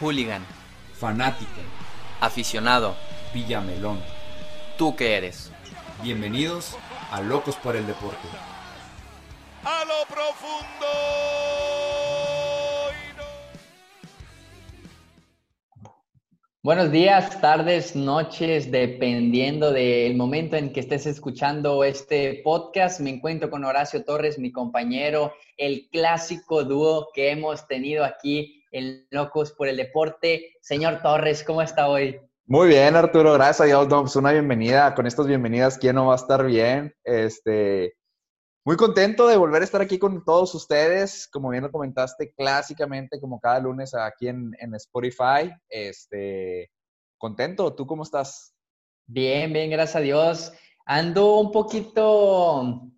[0.00, 0.44] Hooligan.
[0.94, 1.60] Fanático.
[2.20, 2.94] Aficionado.
[3.32, 4.00] Villamelón.
[4.76, 5.50] ¿Tú qué eres?
[6.02, 6.76] Bienvenidos
[7.10, 8.28] a Locos por el Deporte.
[9.64, 10.86] A lo profundo.
[16.62, 22.98] Buenos días, tardes, noches, dependiendo del momento en que estés escuchando este podcast.
[23.00, 29.06] Me encuentro con Horacio Torres, mi compañero, el clásico dúo que hemos tenido aquí en
[29.10, 30.54] Locos por el Deporte.
[30.60, 32.20] Señor Torres, ¿cómo está hoy?
[32.44, 33.86] Muy bien, Arturo, gracias a Dios.
[33.88, 34.94] pues una bienvenida.
[34.94, 36.94] Con estas bienvenidas, ¿quién no va a estar bien?
[37.02, 37.96] Este,
[38.64, 41.26] muy contento de volver a estar aquí con todos ustedes.
[41.32, 45.50] Como bien lo comentaste, clásicamente, como cada lunes aquí en, en Spotify.
[45.68, 46.70] Este,
[47.18, 47.74] contento.
[47.74, 48.54] ¿Tú cómo estás?
[49.06, 50.52] Bien, bien, gracias a Dios.
[50.84, 52.90] Ando un poquito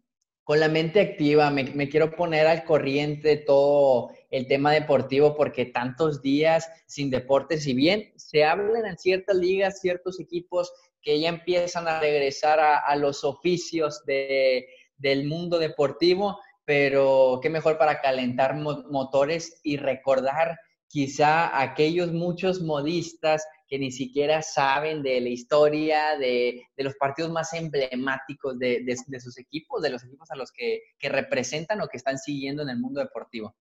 [0.49, 1.51] con la mente activa.
[1.51, 7.75] Me, quiero poner al corriente todo el tema deportivo porque tantos días sin deporte, si
[7.75, 10.73] bien se hablan en ciertas ligas, ciertos equipos
[11.03, 17.77] que ya empiezan a regresar a, los oficios de, del mundo deportivo, pero qué mejor
[17.77, 25.29] para calentar motores y recordar quizá aquellos muchos modistas que ni siquiera saben de la
[25.29, 30.81] historia, de, los partidos más emblemáticos de, sus equipos, de los equipos a los que,
[30.99, 33.55] que representan o que están siguiendo en el mundo deportivo.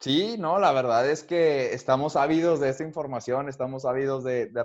[0.00, 4.64] Sí, no, la verdad es que estamos ávidos de esta información, estamos ávidos de, de,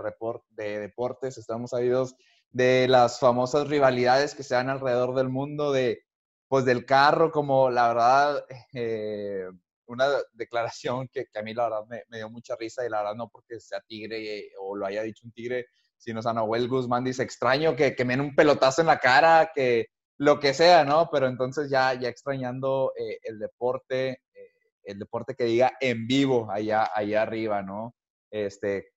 [0.50, 2.16] de deportes, estamos ávidos
[2.52, 6.04] de las famosas rivalidades que se dan alrededor del mundo, de
[6.50, 9.46] pues del carro, como la verdad, eh,
[9.92, 13.30] una declaración que, a mí la verdad me, dio mucha risa y la verdad no
[13.30, 17.24] porque sea tigre eh, o lo haya dicho un tigre, sino San Noel Guzmán dice,
[17.24, 21.10] extraño que, que me den un pelotazo en la cara, que lo que sea, ¿no?
[21.12, 24.22] Pero entonces ya, ya extrañando eh, el deporte,
[24.84, 27.96] el deporte que diga en vivo allá, allá arriba, ¿no?
[28.30, 28.92] Este,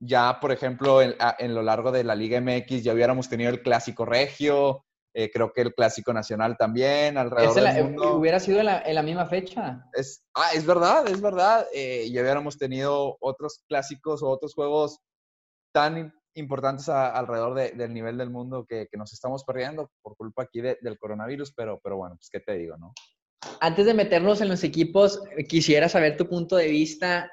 [0.00, 4.04] ya, por ejemplo, en, lo largo de la Liga MX ya hubiéramos tenido el Clásico
[4.04, 4.84] Regio,
[5.14, 8.16] eh, creo que el Clásico Nacional también, alrededor del mundo.
[8.16, 9.84] ¿Hubiera sido en la, misma fecha?
[9.92, 11.66] Es, ah, es verdad, es verdad.
[11.72, 15.00] Eh, ya hubiéramos tenido otros clásicos o otros juegos
[15.72, 20.98] tan importantes alrededor del nivel del mundo que, nos estamos perdiendo por culpa aquí del
[20.98, 22.92] coronavirus, pero, pero bueno, pues qué te digo, ¿no?
[23.60, 27.30] Antes de meternos en los equipos, quisiera saber tu punto de vista.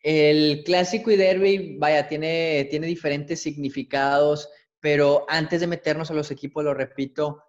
[0.00, 4.48] El clásico y derby, vaya, tiene, tiene diferentes significados,
[4.86, 7.42] pero antes de meternos a los equipos, lo repito,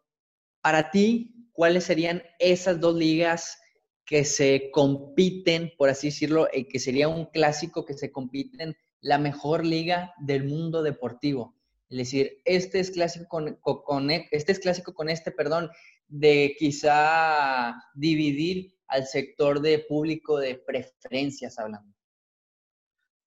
[0.60, 3.60] para ti, ¿cuáles serían esas dos ligas
[4.06, 9.20] que se compiten, por así decirlo, eh, que sería un clásico que se compiten, la
[9.20, 11.56] mejor liga del mundo deportivo?
[11.92, 15.70] Es decir, este es clásico con, con este este, perdón,
[16.08, 21.97] de quizá dividir al sector de público de preferencias hablando.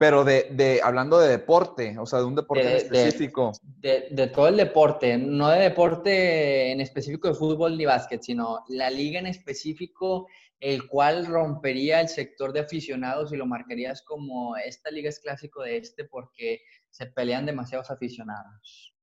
[0.00, 3.52] Pero de, hablando de deporte, o sea, de un deporte específico.
[3.62, 8.88] De, todo el deporte, no de deporte en específico de fútbol ni básquet, sino la
[8.88, 10.26] liga en específico,
[10.58, 15.64] el cual rompería el sector de aficionados y lo marcarías como esta liga es clásico
[15.64, 18.94] de este porque se pelean demasiados aficionados.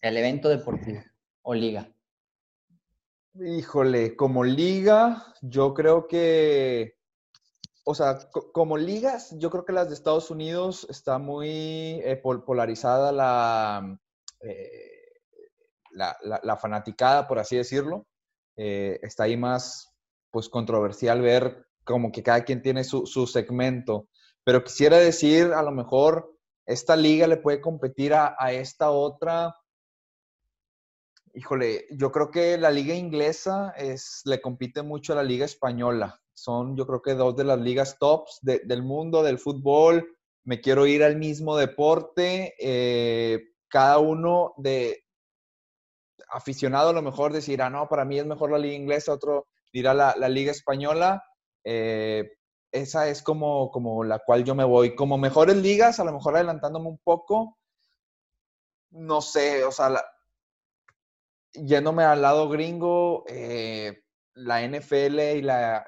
[0.00, 1.00] El evento deportivo
[1.42, 1.88] o liga.
[3.34, 6.96] Híjole, como liga, yo creo que,
[7.84, 8.18] o sea,
[8.52, 13.98] como ligas, yo creo que las de Estados Unidos está muy eh, polarizada la,
[14.40, 15.20] eh,
[15.90, 18.06] la, la, fanaticada, por así decirlo.
[18.56, 19.90] Eh, está ahí más,
[20.30, 24.08] pues, controversial ver como que cada quien tiene su, su segmento.
[24.44, 29.56] Pero quisiera decir, a lo mejor, esta liga le puede competir a, a esta otra
[31.34, 36.21] Híjole, yo creo que la liga inglesa es, le compite mucho a la liga española.
[36.34, 40.16] Son, yo creo que dos de las ligas tops del mundo del fútbol.
[40.44, 42.54] Me quiero ir al mismo deporte.
[42.58, 45.04] Eh, cada uno de
[46.30, 49.94] aficionado a lo mejor decirá, no, para mí es mejor la liga inglesa, otro dirá
[49.94, 51.22] la, la liga española.
[51.64, 52.30] Eh,
[52.72, 54.94] esa es como, como la cual yo me voy.
[54.94, 57.58] Como mejores ligas, a lo mejor adelantándome un poco,
[58.90, 60.04] no sé, o sea, la,
[61.52, 64.01] yéndome al lado gringo, eh,
[64.34, 65.84] la NFL y la,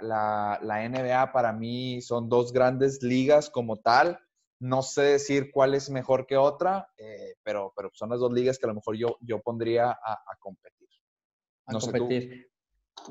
[0.88, 4.18] NBA para mí son dos grandes ligas como tal.
[4.60, 8.58] No sé decir cuál es mejor que otra, eh, pero, pero son las dos ligas
[8.58, 10.88] que a lo mejor yo, yo pondría a, competir.
[11.66, 12.50] a competir.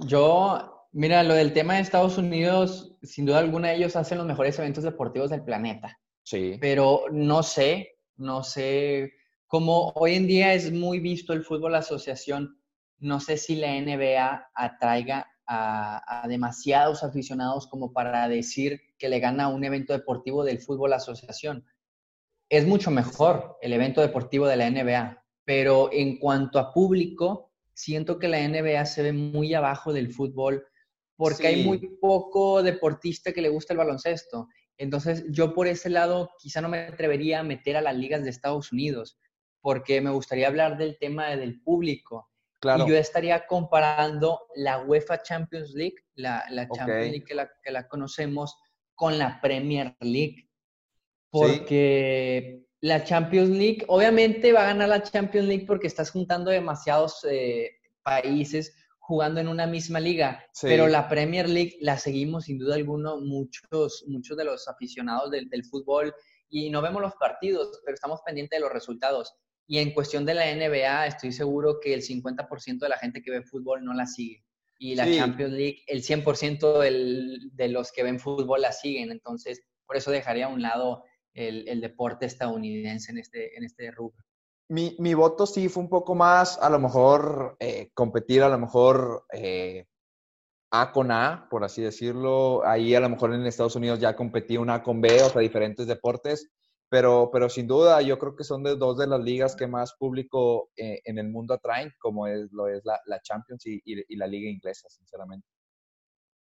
[0.07, 4.57] Yo, mira, lo del tema de Estados Unidos, sin duda alguna ellos hacen los mejores
[4.57, 5.99] eventos deportivos del planeta.
[6.23, 6.57] Sí.
[6.59, 9.13] Pero no sé, no sé
[9.53, 12.59] como hoy en día es muy visto el fútbol asociación,
[13.03, 19.49] no sé si la NBA atraiga a, demasiados aficionados como para decir que le gana
[19.49, 21.65] un evento deportivo del fútbol asociación.
[22.49, 28.19] Es mucho mejor el evento deportivo de la NBA, pero en cuanto a público, siento
[28.19, 30.65] que la NBA se ve muy abajo del fútbol
[31.15, 34.47] porque hay muy poco deportista que le gusta el baloncesto.
[34.77, 38.29] Entonces, yo por ese lado quizá no me atrevería a meter a las ligas de
[38.29, 39.19] Estados Unidos,
[39.61, 42.29] porque me gustaría hablar del tema del público.
[42.63, 47.87] Y yo estaría comparando la UEFA Champions League, la, Champions League que la, que la,
[47.87, 48.57] conocemos,
[48.95, 50.49] con la Premier League.
[51.29, 57.25] Porque la Champions League, obviamente va a ganar la Champions League porque estás juntando demasiados
[57.29, 57.71] eh,
[58.03, 63.15] países jugando en una misma liga, pero la Premier League la seguimos sin duda alguna
[63.15, 66.13] muchos, muchos de los aficionados del, del fútbol.
[66.49, 69.33] Y no vemos los partidos, pero estamos pendientes de los resultados.
[69.65, 73.31] Y en cuestión de la NBA, estoy seguro que el 50% de la gente que
[73.31, 74.43] ve fútbol no la sigue.
[74.77, 79.11] Y la Champions League, el 100% de los que ven fútbol la siguen.
[79.11, 84.23] Entonces, por eso dejaría a un lado el, deporte estadounidense en este, en este rubro.
[84.69, 88.57] Mi, mi, voto sí fue un poco más, a lo mejor, eh, competir, a lo
[88.57, 89.87] mejor eh,
[90.71, 92.65] A con A, por así decirlo.
[92.65, 95.41] Ahí a lo mejor en Estados Unidos ya competí una A con B, o sea,
[95.41, 96.49] diferentes deportes.
[96.93, 99.95] Pero, pero sin duda, yo creo que son de dos de las ligas que más
[99.95, 104.15] público eh, en el mundo atraen, como es, lo es la, la Champions y, y,
[104.15, 105.47] la liga inglesa, sinceramente.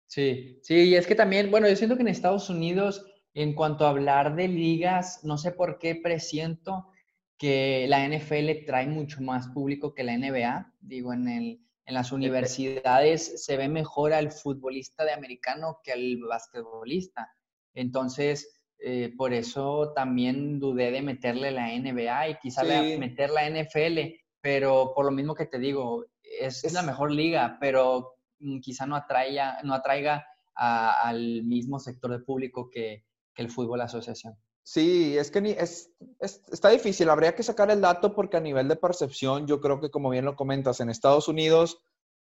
[0.05, 3.85] Sí, sí, y es que también, bueno, yo siento que en Estados Unidos, en cuanto
[3.85, 6.89] a hablar de ligas, no sé por qué presiento
[7.37, 10.73] que la NFL trae mucho más público que la NBA.
[10.81, 16.17] Digo, en, el, en las universidades se ve mejor al futbolista de americano que al
[16.27, 17.33] basquetbolista.
[17.73, 18.52] Entonces,
[18.85, 23.99] eh, por eso también dudé de meterle la NBA y quizá meter la NFL,
[24.41, 28.97] pero por lo mismo que te digo, es, la mejor liga, pero mm, quizá no
[28.97, 30.25] atraiga, no atraiga
[30.55, 34.35] al mismo sector de público que, el fútbol asociación.
[34.61, 35.89] Sí, es que ni, es,
[36.19, 37.09] está difícil.
[37.09, 40.25] Habría que sacar el dato porque a nivel de percepción, yo creo que como bien
[40.25, 41.79] lo comentas, en Estados Unidos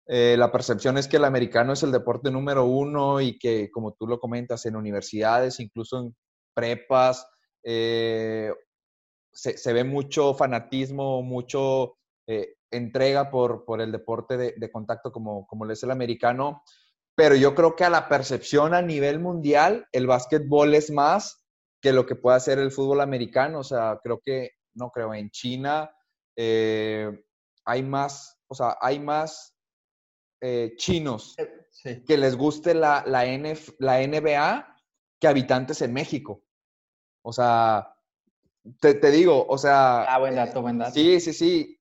[0.07, 3.93] eh, la percepción es que el americano es el deporte número uno y que, como
[3.93, 6.15] tú lo comentas, en universidades, incluso en
[6.57, 7.29] prepas,
[7.63, 8.51] eh,
[9.31, 15.65] se, ve mucho fanatismo, mucho eh, entrega por, por, el deporte de, contacto como, como
[15.65, 16.63] lo es el americano,
[17.15, 21.45] pero yo creo que a la percepción a nivel mundial, el básquetbol es más
[21.79, 25.29] que lo que puede hacer el fútbol americano, o sea, creo que, no creo, en
[25.29, 25.91] China
[26.35, 27.23] eh,
[27.65, 29.53] hay más, o sea, hay más
[30.77, 31.35] chinos
[32.05, 33.25] que les guste la, la,
[33.79, 34.77] la NBA
[35.19, 36.43] que habitantes en México.
[37.27, 37.93] O sea,
[38.79, 40.03] te, digo, o sea...
[40.03, 40.93] Ah, buen dato, buen dato.
[40.93, 41.77] Sí, sí, sí.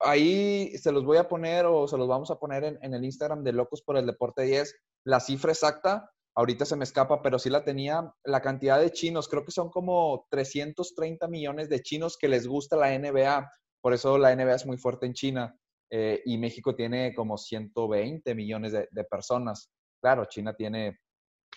[0.00, 3.42] Ahí se los voy a poner o se los vamos a poner en, el Instagram
[3.42, 4.74] de Locos por el Deporte 10,
[5.04, 6.10] la cifra exacta.
[6.34, 8.12] Ahorita se me escapa, pero sí la tenía.
[8.22, 12.76] La cantidad de chinos, creo que son como 330 millones de chinos que les gusta
[12.76, 13.50] la NBA.
[13.80, 15.56] Por eso la NBA es muy fuerte en China.
[15.90, 19.70] Eh, y México tiene como 120 millones de, de personas.
[20.02, 20.98] Claro, China tiene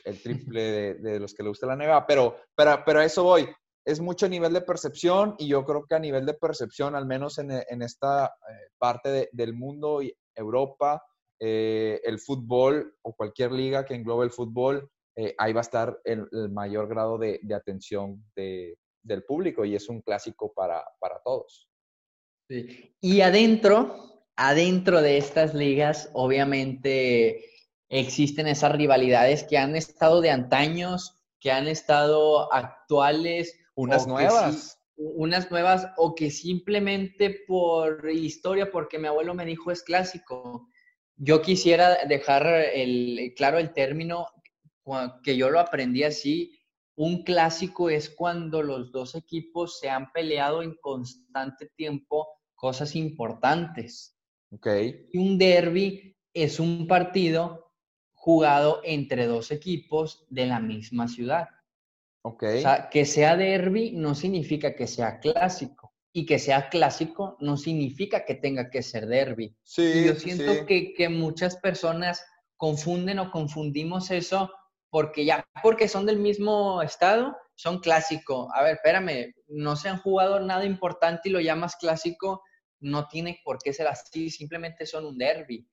[0.04, 3.48] el triple de, los que le gusta la NBA, pero, pero, pero a eso voy.
[3.86, 7.38] Es mucho nivel de percepción y yo creo que a nivel de percepción, al menos
[7.38, 7.52] en,
[7.82, 10.02] esta eh, parte del mundo,
[10.34, 11.04] Europa,
[11.40, 16.02] eh, el fútbol o cualquier liga que englobe el fútbol, eh, ahí va a estar
[16.04, 21.70] el, mayor grado de, atención del público y es un clásico para, para todos.
[22.50, 27.55] Y adentro, adentro de estas ligas, obviamente
[27.90, 33.58] existen esas rivalidades que han estado de antaños, que han estado actuales.
[33.76, 34.82] Unas nuevas.
[34.98, 40.68] unas nuevas o que simplemente por historia, porque mi abuelo me dijo es clásico.
[41.18, 44.28] Yo quisiera dejar el, claro el término
[45.24, 46.58] que yo lo aprendí así.
[46.98, 54.18] Un clásico es cuando los dos equipos se han peleado en constante tiempo cosas importantes.
[54.52, 55.10] Okay.
[55.12, 57.65] Y un derby es un partido
[58.26, 61.48] jugado entre dos equipos de la misma ciudad.
[62.24, 62.42] Ok.
[62.42, 65.94] O sea, que sea derby no significa que sea clásico.
[66.12, 69.56] Y que sea clásico no significa que tenga que ser derby.
[69.62, 72.26] Sí, yo siento que, que muchas personas
[72.58, 74.52] confunden o confundimos eso
[74.90, 78.50] porque ya, porque son del mismo estado, son clásico.
[78.56, 82.42] A ver, espérame, no se han jugado nada importante y lo llamas clásico,
[82.80, 85.68] no tiene por qué ser así, simplemente son un derby.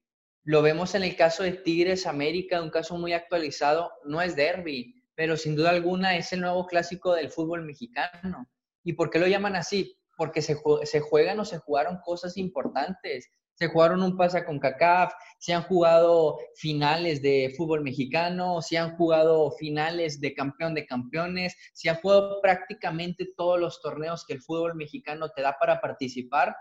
[0.44, 5.04] Lo vemos en el caso de Tigres América, un caso muy actualizado, no es derby,
[5.14, 8.48] pero sin duda alguna es el nuevo clásico del fútbol mexicano.
[8.82, 9.96] ¿Y por qué lo llaman así?
[10.16, 10.54] Porque se,
[11.00, 13.30] juegan o se jugaron cosas importantes.
[13.54, 18.96] se jugaron un pasa con CACAF, se han jugado finales de fútbol mexicano, se han
[18.96, 24.42] jugado finales de campeón de campeones, se han jugado prácticamente todos los torneos que el
[24.42, 26.56] fútbol mexicano te da para participar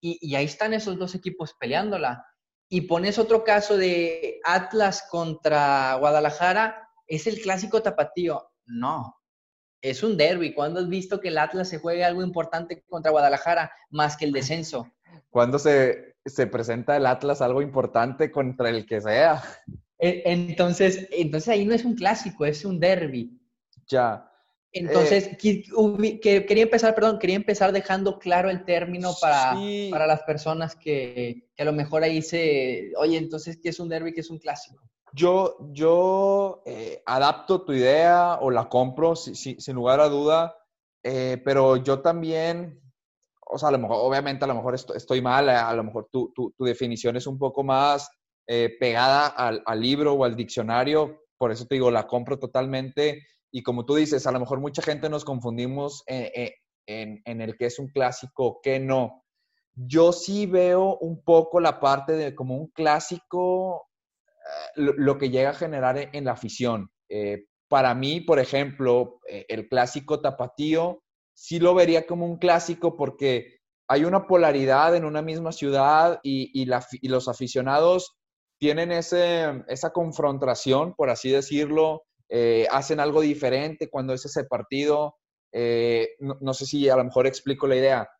[0.00, 2.24] y ahí están esos dos equipos peleándola.
[2.72, 8.50] Y pones otro caso de Atlas contra Guadalajara, es el clásico tapatío.
[8.64, 9.14] No,
[9.82, 10.54] es un derby.
[10.54, 14.32] ¿Cuándo has visto que el Atlas se juegue algo importante contra Guadalajara más que el
[14.32, 14.90] descenso?
[15.28, 19.42] ¿Cuándo se, se presenta el Atlas algo importante contra el que sea?
[19.98, 23.38] E, entonces, entonces ahí no es un clásico, es un derby.
[23.86, 24.31] Ya.
[24.74, 25.62] Entonces, que,
[26.22, 29.88] que, quería empezar, perdón, quería empezar dejando claro el término para, Sí.
[29.90, 33.88] para las personas que, que a lo mejor ahí se, oye, entonces, ¿qué es un
[33.90, 34.12] derby?
[34.14, 34.82] ¿Qué es un clásico?
[35.12, 40.56] Yo, yo eh, adapto tu idea o la compro si- si- sin lugar a duda,
[41.02, 42.80] eh, pero yo también,
[43.46, 46.08] o sea, a lo mejor, obviamente a lo mejor esto- estoy mal, a, lo mejor
[46.10, 48.08] tu, tu- tu definición es un poco más
[48.46, 53.26] eh, pegada al, al libro o al diccionario, por eso te digo, la compro totalmente.
[53.52, 56.50] Y como tú dices, a lo mejor mucha gente nos confundimos en,
[56.86, 59.24] en- en- el que es un clásico, que no.
[59.74, 63.88] Yo sí veo un poco la parte de como un clásico
[64.76, 66.90] lo, lo que llega a generar en, en la afición.
[67.08, 71.02] Eh, para mí, por ejemplo, eh, el clásico tapatío,
[71.34, 76.64] sí lo vería como un clásico porque hay una polaridad en una misma ciudad y,
[76.66, 78.16] los aficionados
[78.58, 85.16] tienen esa confrontación, por así decirlo, eh, hacen algo diferente cuando es ese partido.
[85.52, 88.10] Eh, no, no sé si a lo mejor explico la idea.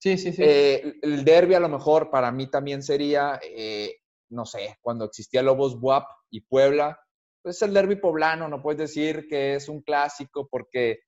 [0.00, 0.40] Sí, sí, sí.
[0.44, 3.96] Eh, el derby a lo mejor para mí también sería, eh,
[4.30, 6.96] no sé, cuando existía Lobos Buap y Puebla,
[7.42, 11.00] pues el derby poblano, no puedes decir que es un clásico porque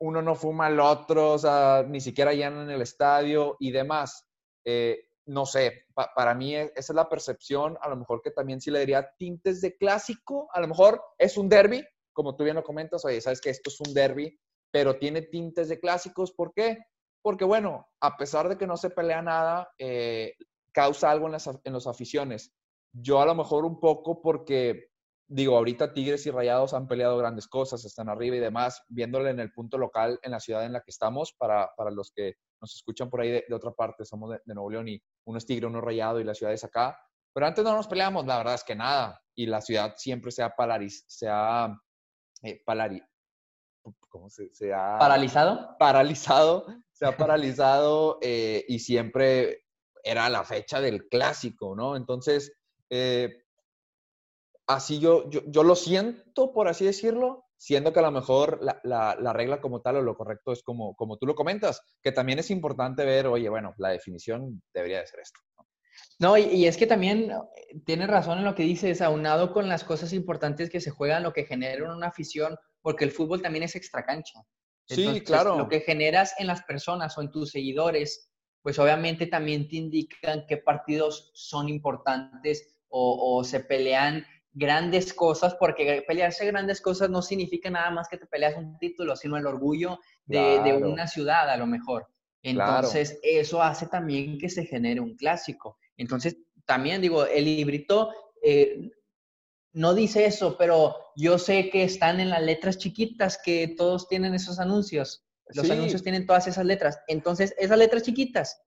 [0.00, 4.26] uno no fuma al otro, o sea, ni siquiera llenan el estadio y demás.
[4.64, 8.30] Eh, no sé, pa- para mí e- esa es la percepción, a lo mejor que
[8.30, 12.44] también sí le diría tintes de clásico, a lo mejor es un derby, como tú
[12.44, 14.38] bien lo comentas, oye, sabes que esto es un derby,
[14.70, 16.78] pero tiene tintes de clásicos, ¿por qué?
[17.22, 20.34] Porque bueno, a pesar de que no se pelea nada, eh,
[20.72, 22.52] causa algo en las, las aficiones.
[22.92, 24.88] Yo a lo mejor un poco porque,
[25.28, 29.40] digo, ahorita Tigres y Rayados han peleado grandes cosas, están arriba y demás, viéndole en
[29.40, 32.74] el punto local, en la ciudad en la que estamos, para, para los que nos
[32.76, 35.44] escuchan por ahí de, de otra parte, somos de, de Nuevo León y uno es
[35.44, 36.98] Tigre, uno es Rayado y la ciudad es acá.
[37.34, 39.20] Pero antes no nos peleamos, la verdad es que nada.
[39.34, 41.74] Y la ciudad siempre se ha, palariz, se ha
[42.42, 43.04] eh, palari-
[44.08, 45.76] ¿cómo se, se ha ¿Paralizado?
[45.78, 49.64] paralizado, se ha paralizado eh, y siempre
[50.04, 51.96] era la fecha del clásico, ¿no?
[51.96, 52.52] Entonces,
[52.90, 53.44] eh,
[54.66, 58.80] así yo, yo, yo lo siento, por así decirlo, siendo que a lo mejor la,
[58.82, 62.10] la- la regla como tal o lo correcto es como, como tú lo comentas, que
[62.10, 65.38] también es importante ver, oye, bueno, la definición debería de ser esto.
[66.18, 66.36] ¿no?
[66.36, 69.84] Y, y es que también eh, tienes razón en lo que dices, aunado con las
[69.84, 73.76] cosas importantes que se juegan, lo que genera una afición, porque el fútbol también es
[73.76, 74.40] extracancha.
[74.88, 75.56] Sí, Entonces, claro.
[75.56, 80.46] Lo que generas en las personas o en tus seguidores, pues obviamente también te indican
[80.48, 87.22] qué partidos son importantes o, o se pelean grandes cosas, porque pelearse grandes cosas no
[87.22, 91.56] significa nada más que te peleas un título, sino el orgullo de, una ciudad a
[91.56, 92.06] lo mejor.
[92.42, 92.76] Claro.
[92.76, 95.78] Entonces, eso hace también que se genere un clásico.
[95.96, 98.90] Entonces, también digo, el librito eh,
[99.72, 104.34] no dice eso, pero yo sé que están en las letras chiquitas que todos tienen
[104.34, 105.24] esos anuncios.
[105.54, 105.72] Los Sí.
[105.72, 106.98] anuncios tienen todas esas letras.
[107.08, 108.60] Entonces, esas letras chiquitas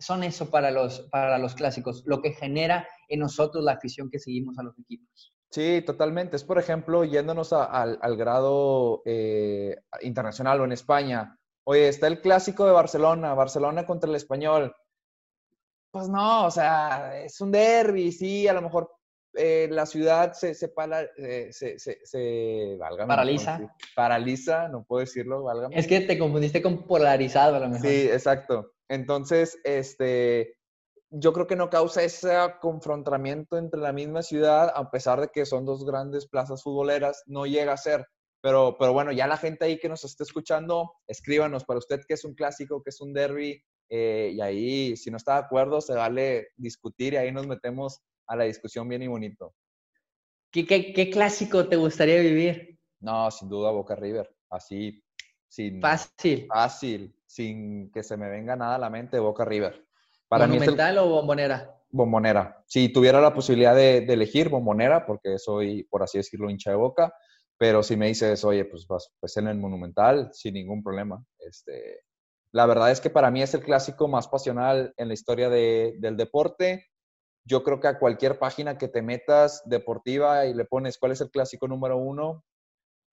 [0.00, 4.18] son eso para los, para los clásicos, lo que genera en nosotros la afición que
[4.18, 5.34] seguimos a los equipos.
[5.50, 6.36] Sí, totalmente.
[6.36, 11.36] Es, por ejemplo, yéndonos a- al, al grado eh, internacional o en España.
[11.64, 14.74] Oye, está el clásico de Barcelona, Barcelona contra el español.
[15.92, 18.92] Pues no, o sea, es un derby, sí, a lo mejor
[19.34, 23.58] eh, la ciudad se, se, pala- eh, se, se, se- válgame, Paraliza.
[23.58, 25.76] no, paraliza, no puedo decirlo, válgame.
[25.78, 27.88] Es que te confundiste con polarizado a lo mejor.
[27.88, 28.72] Sí, exacto.
[28.90, 30.56] Entonces, este,
[31.10, 35.46] yo creo que no causa ese confrontamiento entre la misma ciudad, a pesar de que
[35.46, 38.04] son dos grandes plazas futboleras, no llega a ser.
[38.42, 42.14] Pero, pero bueno, ya la gente ahí que nos esté escuchando, escríbanos para usted qué
[42.14, 45.80] es un clásico, qué es un derby, eh, y ahí, si no está de acuerdo,
[45.80, 49.54] se vale discutir y ahí nos metemos a la discusión bien y bonito.
[50.50, 52.76] ¿Qué, qué, qué clásico te gustaría vivir?
[52.98, 55.00] No, sin duda Boca River, así,
[55.48, 56.46] sin Fácil.
[56.48, 59.86] fácil, sin que se me venga nada a la mente, Boca River.
[60.28, 61.76] Para mí es el- ¿Monumental o bombonera?
[61.90, 62.64] Bombonera.
[62.66, 66.76] Si tuviera la posibilidad de, de elegir Bombonera, porque soy, por así decirlo, hincha de
[66.76, 67.12] boca,
[67.56, 71.24] pero si me dices, oye, pues vas pues en el Monumental, sin ningún problema.
[71.38, 72.00] Este,
[72.52, 76.16] La verdad es que para mí es el clásico más pasional en la historia del
[76.16, 76.86] deporte.
[77.44, 81.20] Yo creo que a cualquier página que te metas deportiva y le pones cuál es
[81.20, 82.44] el clásico número uno,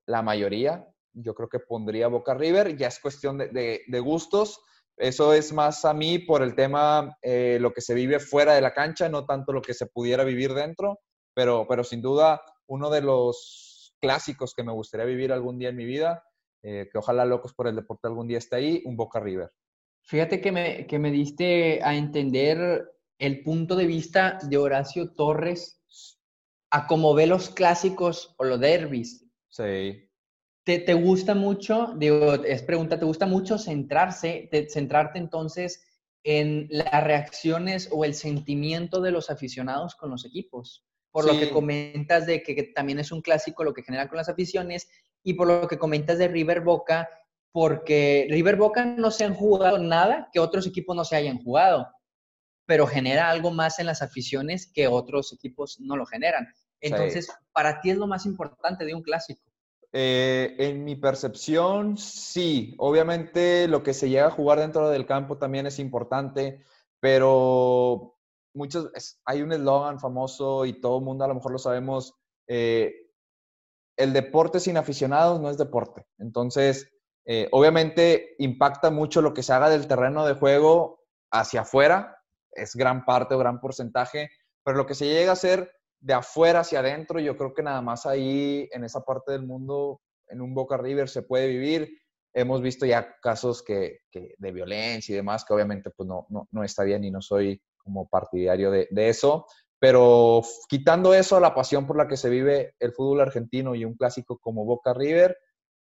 [0.07, 2.77] la mayoría, yo creo que pondría Boca River.
[2.77, 4.61] Ya es cuestión de, gustos.
[4.95, 8.61] Eso es más a mí por el tema, eh, lo que se vive fuera de
[8.61, 10.99] la cancha, no tanto lo que se pudiera vivir dentro,
[11.35, 15.75] pero, pero sin duda uno de los clásicos que me gustaría vivir algún día en
[15.75, 16.23] mi vida
[16.63, 19.51] eh, que ojalá Locos por el Deporte algún día esté ahí, un Boca River.
[20.01, 25.81] Fíjate que me, que me diste a entender el punto de vista de Horacio Torres
[26.69, 29.25] a cómo ve los clásicos o los derbis.
[29.49, 30.06] Sí.
[30.67, 35.81] ¿Te, ¿Te, gusta mucho, digo, es pregunta, ¿te gusta mucho centrarse, centrarte entonces
[36.25, 40.85] en las reacciones o el sentimiento de los aficionados con los equipos?
[41.09, 44.17] Por lo que comentas de que, que, también es un clásico lo que genera con
[44.17, 44.89] las aficiones
[45.23, 47.07] y por lo que comentas de River Boca,
[47.53, 51.87] porque River Boca no se han jugado nada que otros equipos no se hayan jugado,
[52.65, 56.45] pero genera algo más en las aficiones que otros equipos no lo generan.
[56.81, 59.46] Entonces, para ti es lo más importante de un clásico.
[59.93, 62.75] Eh, en mi percepción, sí.
[62.77, 66.63] Obviamente lo que se llega a jugar dentro del campo también es importante,
[66.99, 68.17] pero
[68.53, 68.89] muchos,
[69.25, 72.15] hay un eslogan famoso y todo el mundo a lo mejor lo sabemos,
[72.47, 73.07] eh,
[73.97, 76.05] el deporte sin aficionados no es deporte.
[76.17, 76.91] Entonces,
[77.25, 82.75] eh, obviamente impacta mucho lo que se haga del terreno de juego hacia afuera, es
[82.75, 84.29] gran parte o gran porcentaje,
[84.63, 87.81] pero lo que se llega a hacer de afuera hacia adentro, yo creo que nada
[87.81, 91.89] más ahí, en esa parte del mundo, en un Boca River se puede vivir.
[92.33, 96.83] Hemos visto ya casos que, de violencia y demás, que obviamente pues no, no, está
[96.83, 99.47] bien y no soy como partidario de, de eso,
[99.79, 103.95] pero quitando eso, la pasión por la que se vive el fútbol argentino y un
[103.95, 105.37] clásico como Boca River,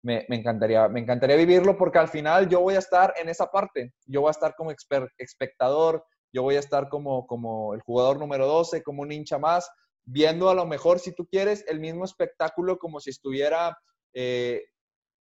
[0.01, 3.94] me, encantaría, me encantaría vivirlo porque al final yo voy a estar en esa parte.
[4.06, 4.72] Yo voy a estar como
[5.18, 9.70] espectador, yo voy a estar como, como el jugador número 12, como un hincha más,
[10.06, 13.77] viendo a lo mejor, si tú quieres, el mismo espectáculo como si estuviera
[14.13, 14.63] eh,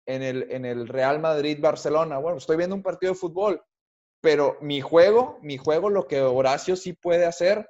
[0.05, 2.18] en, el, en el Real Madrid-Barcelona.
[2.18, 3.61] Bueno, estoy viendo un partido de fútbol,
[4.22, 7.70] pero mi juego, mi juego, lo que Horacio sí puede hacer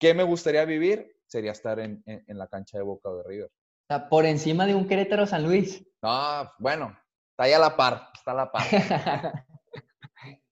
[0.00, 1.14] ¿Qué me gustaría vivir?
[1.26, 3.50] Sería estar en, la cancha de Boca de River.
[4.08, 5.86] por encima de un Querétaro San Luis.
[6.02, 6.98] No, bueno,
[7.32, 8.64] está ahí a la par, está a la par.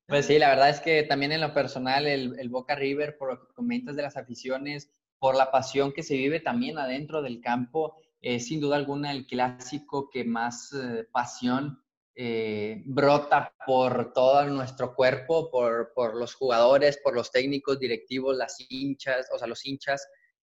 [0.07, 3.41] pues sí, la verdad es que también en lo personal, el, Boca River, por lo
[3.41, 7.97] que comentas de las aficiones, por la pasión que se vive también adentro del campo,
[8.21, 11.83] es sin duda alguna el clásico que más eh, pasión
[12.21, 18.57] eh, brota por todo nuestro cuerpo, por, por, los jugadores, por los técnicos, directivos, las
[18.69, 20.05] hinchas, o sea, los hinchas.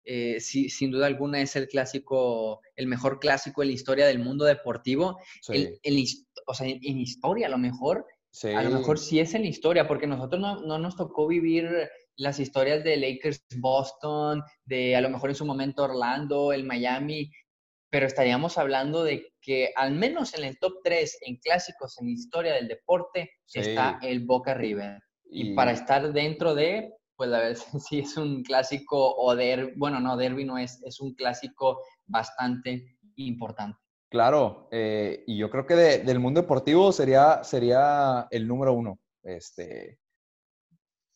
[0.04, 4.46] Eh, sin duda alguna es el clásico, el mejor clásico en la historia del mundo
[4.46, 5.20] deportivo.
[6.48, 8.08] o sea, en, historia, a lo mejor,
[8.44, 11.70] a lo mejor sí es en la historia, porque nosotros no, no nos tocó vivir
[12.18, 17.32] las historias de Lakers Boston, de a lo mejor en su momento Orlando, el Miami,
[17.90, 22.14] pero estaríamos hablando de que al menos en el top 3 en clásicos en la
[22.14, 25.00] historia del deporte está el Boca River.
[25.34, 30.00] Y, para estar dentro de, pues a ver si es un clásico o derby, bueno,
[30.00, 33.78] no, derby no es, es un clásico bastante importante.
[34.10, 39.00] Claro, eh, y yo creo que del mundo deportivo sería, sería el número uno.
[39.24, 40.00] Este,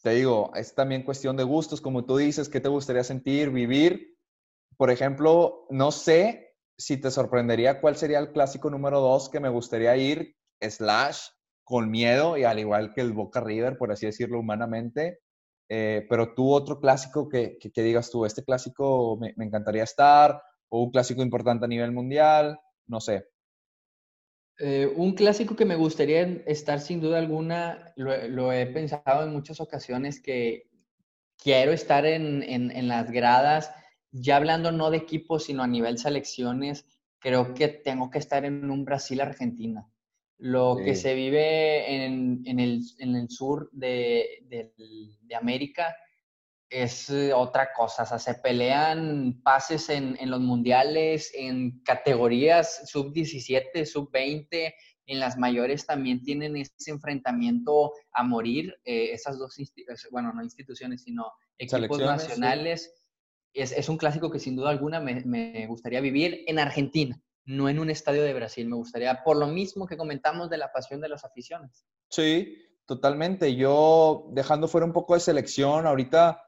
[0.06, 4.16] te digo, es también cuestión de gustos, como tú dices, ¿qué te gustaría sentir, vivir?
[4.78, 9.50] Por ejemplo, no sé si te sorprendería cuál sería el clásico número dos que me
[9.50, 11.30] gustaría ir, slash,
[11.64, 15.22] con miedo, y al igual que el Boca River, por así decirlo humanamente.
[15.70, 20.40] Eh, pero tú otro clásico que, que, digas tú, este clásico me, encantaría estar,
[20.70, 23.26] o un clásico importante a nivel mundial, no sé.
[24.60, 29.60] Eh, un clásico que me gustaría estar sin duda alguna, lo, he pensado en muchas
[29.60, 30.70] ocasiones, que
[31.38, 33.72] quiero estar en, en, en las gradas
[34.18, 36.86] ya hablando no de equipos, sino a nivel selecciones,
[37.20, 39.88] creo que tengo que estar en un Brasil-Argentina.
[40.38, 44.44] Lo que se vive en, el, sur de,
[45.38, 45.96] América
[46.84, 48.04] es eh, otra cosa.
[48.04, 54.74] O sea, se pelean pases en, los mundiales, en categorías sub-17, sub-20,
[55.08, 58.76] en las mayores también tienen ese enfrentamiento a morir.
[58.84, 59.56] Eh, esas dos,
[60.12, 62.92] bueno, no instituciones, sino equipos nacionales
[63.56, 67.90] es, un clásico que sin duda alguna me, gustaría vivir en Argentina, no en un
[67.90, 68.68] estadio de Brasil.
[68.68, 71.86] Me gustaría, por lo mismo que comentamos de la pasión de las aficiones.
[72.10, 73.56] Sí, totalmente.
[73.56, 76.42] Yo, dejando fuera un poco de selección, ahorita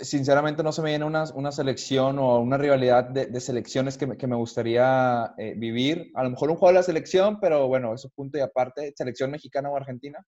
[0.00, 4.06] sinceramente no se me viene una, una selección o una rivalidad de, de selecciones que
[4.06, 6.10] me, que me gustaría eh, vivir.
[6.14, 8.92] A lo mejor un juego de la selección, pero bueno, eso punto y aparte.
[8.96, 10.24] Selección mexicana o argentina,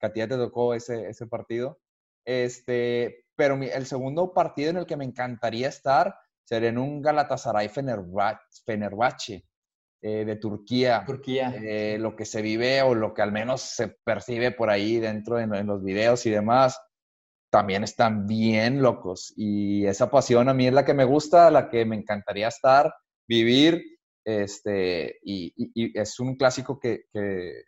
[0.00, 1.78] que a ti ya te tocó ese, ese partido.
[2.24, 7.02] Este, pero mi- el segundo partido en el que me encantaría estar sería en un
[7.02, 9.44] Galatasaray Fenerbahce, Fenerbahce
[10.02, 11.02] eh, de Turquía.
[11.06, 11.54] Turquía.
[11.56, 15.38] Eh, lo que se vive o lo que al menos se percibe por ahí dentro
[15.38, 16.78] en, en los videos y demás,
[17.54, 19.32] también están bien locos.
[19.36, 22.92] Y esa pasión a mí es la que me gusta, la que me encantaría estar,
[23.28, 23.80] vivir.
[24.24, 27.62] Este, y, y- y es un clásico que, que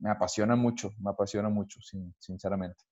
[0.00, 2.82] me apasiona mucho, me apasiona mucho, sin- sinceramente.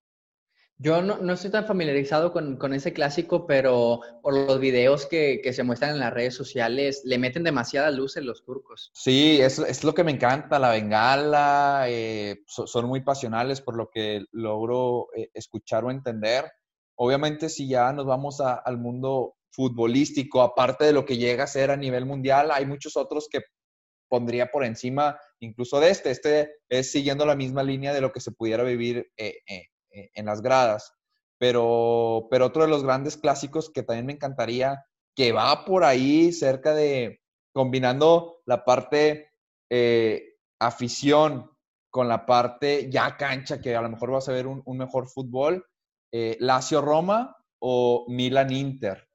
[0.78, 5.40] Yo no, no estoy tan familiarizado con, con ese clásico, pero por los videos que,
[5.42, 8.90] que se muestran en las redes sociales, le meten demasiada luz en los turcos.
[8.92, 13.74] Sí, es, es lo que me encanta, la bengala, eh, so- son muy pasionales por
[13.74, 16.44] lo que logro eh, escuchar o entender.
[16.96, 21.48] Obviamente, si ya nos vamos a- al mundo futbolístico, aparte de lo que llega a
[21.48, 23.40] ser a nivel mundial, hay muchos otros que
[24.08, 26.10] pondría por encima incluso de este.
[26.10, 29.62] Este es siguiendo la misma línea de lo que se pudiera vivir eh, eh,
[30.14, 30.92] en las gradas.
[31.38, 36.32] Pero, pero otro de los grandes clásicos que también me encantaría, que va por ahí
[36.32, 37.20] cerca de,
[37.52, 39.30] combinando la parte
[39.70, 41.50] eh, afición
[41.90, 45.08] con la parte ya cancha, que a lo mejor vas a ver un, un mejor
[45.08, 45.66] fútbol,
[46.12, 49.08] eh, Lazio-Roma o Milan-Inter.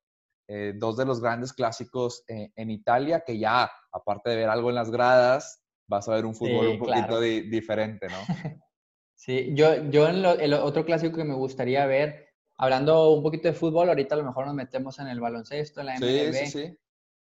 [0.47, 4.69] Eh, dos de los grandes clásicos eh, en Italia, que ya, aparte de ver algo
[4.69, 7.19] en las gradas, vas a ver un fútbol Sí, un poquito claro.
[7.21, 8.17] di- diferente, ¿no?
[9.23, 13.47] Sí, yo, yo en lo- el otro clásico que me gustaría ver, hablando un poquito
[13.49, 16.34] de fútbol, ahorita a lo mejor nos metemos en el baloncesto, en la Sí, MLB,
[16.34, 16.77] sí, sí.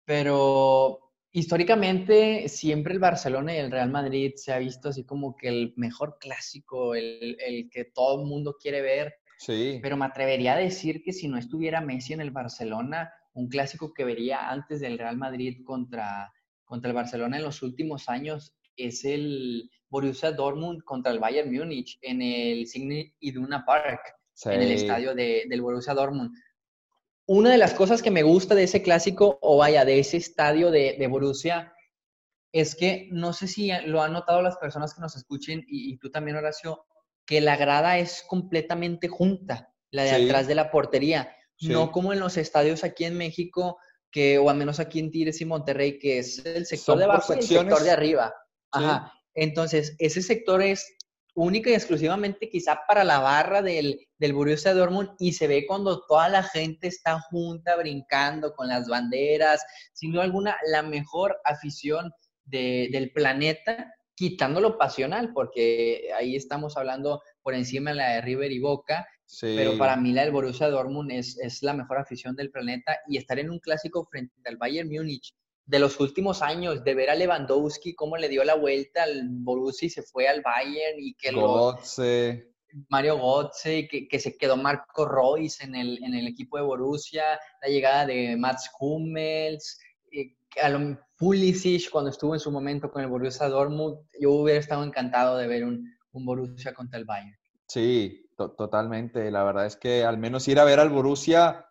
[0.06, 5.48] pero históricamente siempre el Barcelona y el Real Madrid se ha visto así como que
[5.48, 9.16] el mejor clásico, el, el que todo el mundo quiere ver.
[9.38, 9.78] Sí.
[9.82, 13.92] Pero me atrevería a decir que si no estuviera Messi en el Barcelona, un clásico
[13.92, 16.32] que vería antes del Real Madrid contra,
[16.64, 21.98] contra el Barcelona en los últimos años es el Borussia Dortmund contra el Bayern Múnich
[22.02, 24.00] en el Signal Iduna Park,
[24.46, 26.30] en el estadio de- del Borussia Dortmund.
[27.26, 30.70] Una de las cosas que me gusta de ese clásico, o vaya, de ese estadio
[30.72, 31.72] de, de Borussia,
[32.52, 35.96] es que no sé si lo han notado las personas que nos escuchen y, y
[35.98, 36.84] tú también, Horacio,
[37.24, 40.24] que la grada es completamente junta, la de Sí.
[40.26, 41.68] atrás de la portería, Sí.
[41.68, 43.78] no como en los estadios aquí en México,
[44.10, 47.32] que, o al menos aquí en Tigres y Monterrey, que es el sector de abajo
[47.32, 48.34] y el sector de arriba.
[48.72, 48.80] Sí.
[49.34, 50.96] Entonces, ese sector es
[51.36, 56.04] única y exclusivamente quizá para la barra del, del Borussia Dortmund y se ve cuando
[56.06, 59.60] toda la gente está junta brincando con las banderas,
[59.92, 62.12] sin duda alguna la mejor afición
[62.44, 68.20] de- del planeta, quitando lo pasional, porque ahí estamos hablando por encima de la de
[68.20, 69.54] River y Boca, Sí.
[69.56, 73.16] pero para mí la del Borussia Dortmund es, es la mejor afición del planeta y
[73.16, 75.34] estar en un clásico frente al Bayern Múnich
[75.66, 79.86] de los últimos años, de ver a Lewandowski cómo le dio la vuelta al Borussia
[79.86, 82.50] y se fue al Bayern y que lo, Götze.
[82.88, 87.38] Mario Götze, que, que se quedó Marco Reus en el, en el equipo de Borussia,
[87.62, 89.78] la llegada de Mats Hummels,
[90.12, 94.58] eh, a lo- Pulisic cuando estuvo en su momento con el Borussia Dortmund, yo hubiera
[94.58, 97.36] estado encantado de ver un, un Borussia contra el Bayern.
[97.68, 99.30] Sí, to- totalmente.
[99.30, 101.63] La verdad es que al menos ir a ver al Borussia,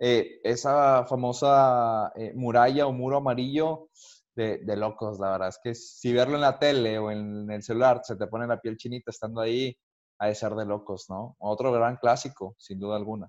[0.00, 3.90] eh, esa famosa eh, muralla o muro amarillo
[4.34, 7.62] de, de locos, la verdad es que si verlo en la tele o en el
[7.62, 9.76] celular se te pone la piel chinita estando ahí,
[10.18, 11.36] ha de ser de locos, ¿no?
[11.38, 13.28] Otro gran clásico, sin duda alguna.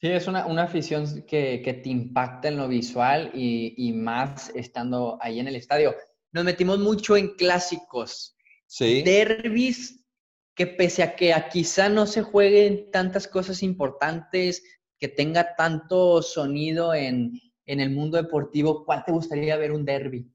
[0.00, 4.50] Sí, es una, una afición que, que te impacta en lo visual y, y más
[4.54, 5.94] estando ahí en el estadio.
[6.32, 10.06] Nos metimos mucho en clásicos, Sí, derbis,
[10.54, 14.62] que pese a que a quizá no se jueguen tantas cosas importantes,
[15.00, 20.30] que tenga tanto sonido en, en el mundo deportivo, ¿cuál te gustaría ver un derby?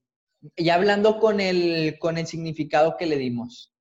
[0.58, 3.74] Ya hablando con el, con el significado que le dimos.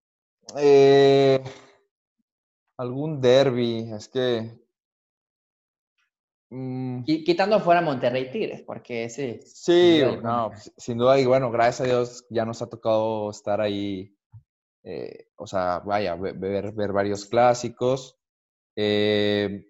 [0.59, 1.42] Eh,
[2.77, 4.59] algún derby, es que...
[6.51, 9.40] mm, Qui- Quitando fuera Monterrey Tigres, porque ese...
[9.42, 13.31] Sí, sin no, s- sin duda, y bueno, gracias a Dios ya nos ha tocado
[13.31, 14.14] estar ahí,
[14.85, 18.16] eh, o sea, vaya, ve- ver, ver varios clásicos.
[18.77, 19.66] Eh,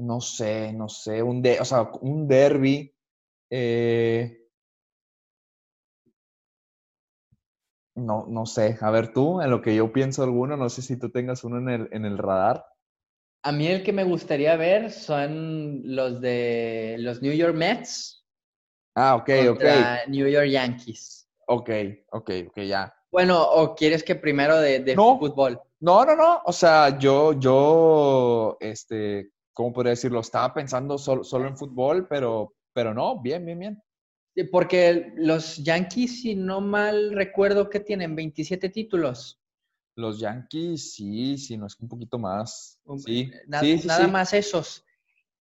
[0.00, 2.92] no sé, no sé, un de, o sea, un derby.
[3.50, 4.36] eh,
[7.96, 10.98] no, no sé, a ver tú, en lo que yo pienso alguno, no sé si
[10.98, 12.64] tú tengas uno en el, en el radar.
[13.42, 18.24] A mí el que me gustaría ver son los de los New York Mets
[18.94, 19.64] Ah, ok, ok.
[20.08, 21.28] New York Yankees.
[21.46, 21.70] Ok,
[22.12, 22.92] ok, ok, ya.
[23.10, 25.18] Bueno, ¿o quieres que primero de, de No.
[25.18, 25.60] fútbol?
[25.80, 26.42] No, no, no.
[26.44, 30.20] O sea, yo, yo, este, ¿cómo podría decirlo?
[30.20, 33.82] Estaba pensando solo, solo en fútbol, pero, pero no, bien, bien, bien.
[34.50, 39.38] Porque los Yankees, si no mal recuerdo, que tienen 27 títulos.
[39.96, 42.80] Los Yankees, sí, sí, no es un poquito más.
[43.04, 44.10] Sí, Na- sí, sí, nada sí.
[44.10, 44.86] más esos.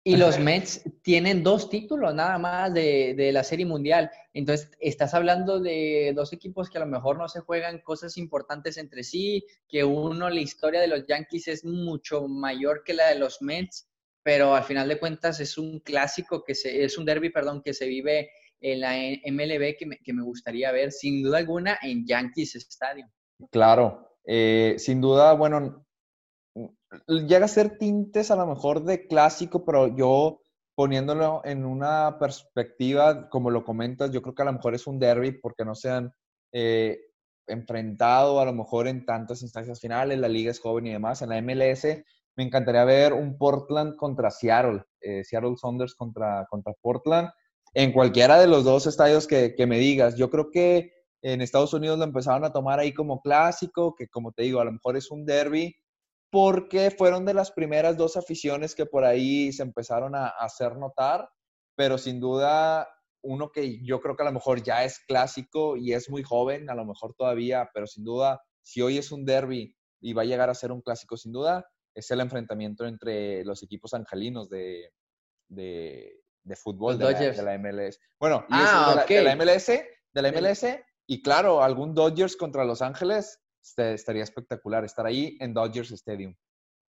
[0.03, 4.09] Y los Mets tienen dos títulos nada más de, de la Serie Mundial.
[4.33, 8.77] Entonces, estás hablando de dos equipos que a lo mejor no se juegan cosas importantes
[8.77, 13.19] entre sí, que uno, la historia de los Yankees es mucho mayor que la de
[13.19, 13.88] los Mets,
[14.23, 17.73] pero al final de cuentas es un clásico que se, es un derby, perdón, que
[17.73, 22.05] se vive en la MLB que me, que me gustaría ver, sin duda alguna, en
[22.05, 23.09] Yankees Stadium.
[23.51, 25.85] Claro, eh, sin duda, bueno,
[26.55, 30.41] mm, llega a ser tintes a lo mejor de clásico, pero yo
[30.75, 34.97] poniéndolo en una perspectiva, como lo comentas, yo creo que a lo mejor es un
[34.97, 36.13] derby porque no se han
[36.53, 36.99] eh,
[37.47, 41.21] enfrentado a lo mejor en tantas instancias finales, la liga es joven y demás.
[41.21, 41.85] En la MLS
[42.39, 47.29] me encantaría ver un Portland contra Seattle, eh, Seattle Saunders contra, contra Portland,
[47.73, 50.15] en cualquiera de los dos estadios que, que me digas.
[50.15, 54.31] Yo creo que en Estados Unidos lo empezaron a tomar ahí como clásico, que como
[54.31, 55.75] te digo, a lo mejor es un derby,
[56.31, 61.29] porque fueron de las primeras dos aficiones que por ahí se empezaron a, hacer notar,
[61.75, 62.87] pero sin duda
[63.21, 66.69] uno que yo creo que a lo mejor ya es clásico y es muy joven,
[66.69, 70.25] a lo mejor todavía, pero sin duda, si hoy es un derby y va a
[70.25, 74.91] llegar a ser un clásico, sin duda, es el enfrentamiento entre los equipos angelinos de,
[75.47, 77.37] de, de fútbol de la, Dodgers.
[77.37, 77.99] de la MLS.
[78.19, 79.37] Bueno, y Ah, de, la, de la ok.
[79.39, 80.65] MLS, de la MLS,
[81.07, 86.35] y claro, algún Dodgers contra Los Ángeles este, estaría espectacular estar ahí en Dodgers Stadium.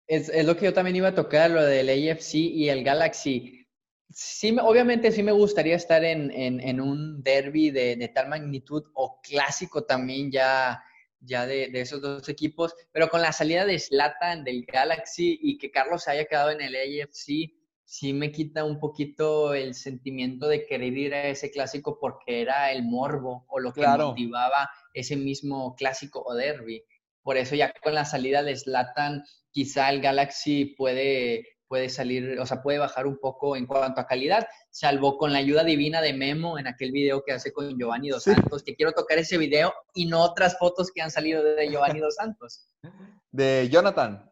[0.07, 3.67] Es, es lo que yo también iba a tocar, lo del AFC y el Galaxy.
[4.09, 8.29] Sí, me- obviamente sí me gustaría estar en, en- en un derby de, de tal
[8.29, 10.81] magnitud o clásico también ya,
[11.19, 15.57] ya de, de esos dos equipos, pero con la salida de Zlatan del Galaxy y
[15.57, 17.53] que Carlos haya quedado en el AFC,
[17.83, 22.71] sí me quita un poquito el sentimiento de querer ir a ese clásico porque era
[22.71, 24.09] el morbo o lo que Claro.
[24.09, 26.83] motivaba ese mismo clásico o derby.
[27.23, 32.45] Por eso ya con la salida de Zlatan, quizá el Galaxy puede, puede salir, o
[32.45, 36.13] sea, puede bajar un poco en cuanto a calidad, salvo con la ayuda divina de
[36.13, 38.33] Memo en aquel video que hace con Giovanni Dos Sí.
[38.33, 41.99] Santos, que quiero tocar ese video y no otras fotos que han salido de Giovanni
[41.99, 42.67] Dos Santos,
[43.31, 44.31] De Jonathan.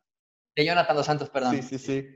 [0.56, 1.56] de Jonathan Dos Santos, perdón.
[1.56, 2.08] Sí, sí, sí.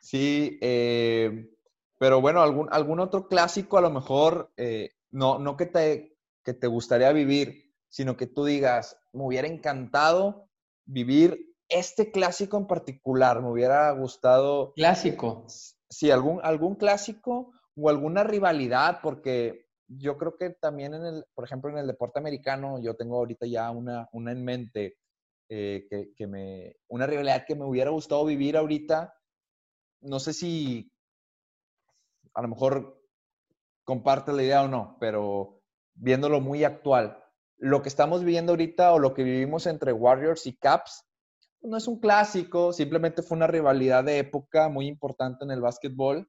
[0.00, 1.50] Sí, eh,
[1.98, 6.54] pero bueno, algún, algún otro clásico a lo mejor, eh, no, no que te, que
[6.54, 10.48] te gustaría vivir, sino que tú digas, me hubiera encantado
[10.86, 15.46] vivir este clásico en particular, me hubiera gustado, Clásico.
[15.88, 21.44] sí, algún, algún clásico o alguna rivalidad, porque yo creo que también en el, por
[21.44, 24.98] ejemplo, en el deporte americano, yo tengo ahorita ya una, una en mente,
[25.48, 29.14] eh, que, que me, una rivalidad que me hubiera gustado vivir ahorita,
[30.02, 30.92] no sé si
[32.34, 33.00] a lo mejor
[33.84, 35.60] comparte la idea o no, pero
[35.94, 37.22] viéndolo muy actual,
[37.58, 41.09] lo que estamos viviendo ahorita o lo que vivimos entre Warriors y Caps
[41.62, 46.28] no es un clásico, simplemente fue una rivalidad de época muy importante en el básquetbol.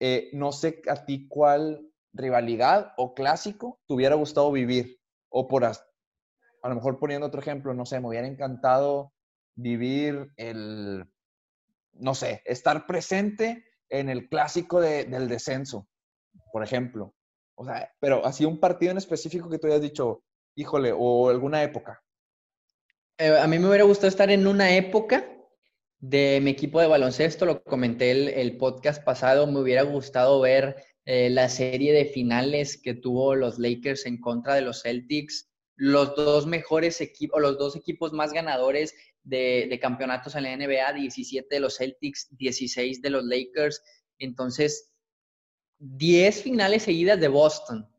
[0.00, 4.98] Eh, no sé a ti cuál rivalidad o clásico te hubiera gustado vivir,
[5.30, 5.64] o por
[6.62, 9.12] a lo mejor poniendo otro ejemplo, no sé, me hubiera encantado
[9.56, 11.04] vivir el,
[11.94, 15.88] no sé, estar presente en el clásico de- del descenso,
[16.52, 17.14] por ejemplo.
[17.56, 20.22] O sea, pero así un partido en específico que tú hayas dicho,
[20.56, 22.02] híjole, o alguna época.
[23.18, 25.26] Eh, a mí me hubiera gustado estar en una época
[25.98, 30.76] de mi equipo de baloncesto, lo comenté el, podcast pasado, me hubiera gustado ver
[31.06, 36.14] eh, la serie de finales que tuvo los Lakers en contra de los Celtics, los
[36.14, 41.54] dos mejores equipos, los dos equipos más ganadores de, de campeonatos en la NBA, 17
[41.54, 43.82] de los Celtics, 16 de los Lakers,
[44.18, 44.92] entonces
[45.78, 47.90] 10 finales seguidas de Boston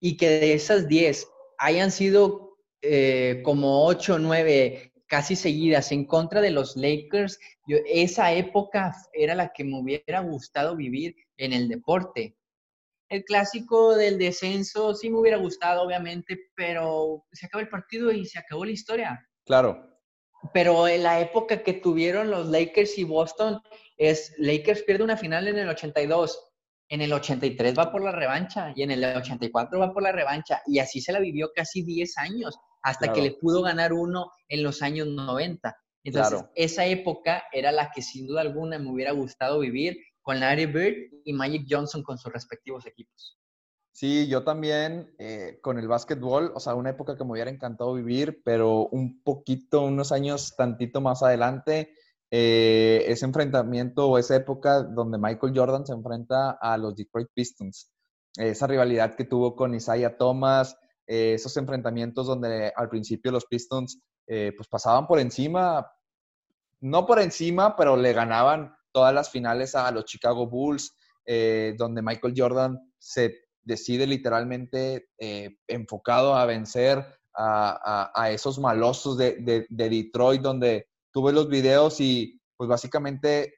[0.00, 1.26] y que de esas 10
[1.58, 2.49] hayan sido
[2.82, 8.94] eh, como 8 o 9 casi seguidas en contra de los Lakers, yo, esa época
[9.12, 12.36] era la que me hubiera gustado vivir en el deporte.
[13.08, 18.24] El clásico del descenso sí me hubiera gustado, obviamente, pero se acaba el partido y
[18.24, 19.28] se acabó la historia.
[19.44, 19.84] Claro,
[20.54, 23.60] Pero en la época que tuvieron los Lakers y Boston
[23.96, 26.52] es Lakers pierde una final en el 82,
[26.88, 30.62] en el 83 va por la revancha y en el 84 va por la revancha
[30.66, 33.14] y así se la vivió casi 10 años hasta Claro.
[33.14, 35.76] que le pudo ganar uno en los años 90.
[36.02, 36.50] Entonces, Claro.
[36.54, 40.96] esa época era la que sin duda alguna me hubiera gustado vivir con Larry Bird
[41.24, 43.38] y Magic Johnson con sus respectivos equipos.
[43.92, 47.92] Sí, yo también eh, con el básquetbol, o sea, una época que me hubiera encantado
[47.94, 51.92] vivir, pero un poquito, unos años tantito más adelante,
[52.30, 57.92] eh, ese enfrentamiento o esa época donde Michael Jordan se enfrenta a los Detroit Pistons,
[58.36, 60.78] esa rivalidad que tuvo con Isaiah Thomas,
[61.10, 65.90] eh, esos enfrentamientos donde al principio los Pistons pues pasaban por encima,
[66.80, 70.94] no por encima, pero le ganaban todas las finales a los Chicago Bulls,
[71.76, 80.42] donde Michael Jordan se decide literalmente eh, enfocado a vencer a, esos malosos de, Detroit,
[80.42, 83.54] donde tuve los videos y pues básicamente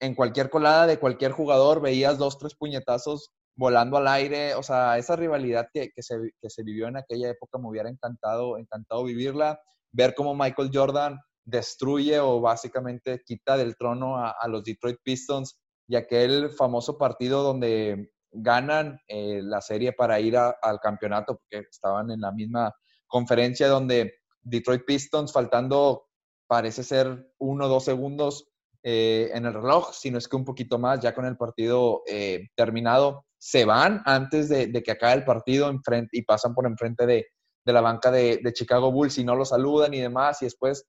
[0.00, 4.98] en cualquier colada de cualquier jugador veías dos, tres puñetazos volando al aire, o sea,
[4.98, 9.60] esa rivalidad que, se, vivió en aquella época me hubiera encantado, encantado vivirla,
[9.90, 15.60] ver cómo Michael Jordan destruye o básicamente quita del trono a, a los Detroit Pistons
[15.88, 22.10] y aquel famoso partido donde ganan eh, la serie para ir al campeonato, porque estaban
[22.10, 22.74] en la misma
[23.06, 26.06] conferencia donde Detroit Pistons, faltando
[26.46, 28.48] parece ser uno o dos segundos
[28.82, 32.02] eh, en el reloj, si no es que un poquito más, ya con el partido
[32.06, 37.06] eh, terminado, se van antes de, que acabe el partido enfrente, y pasan por enfrente
[37.06, 37.26] de,
[37.66, 40.86] de la banca de, Chicago Bulls y no lo saludan y demás, y después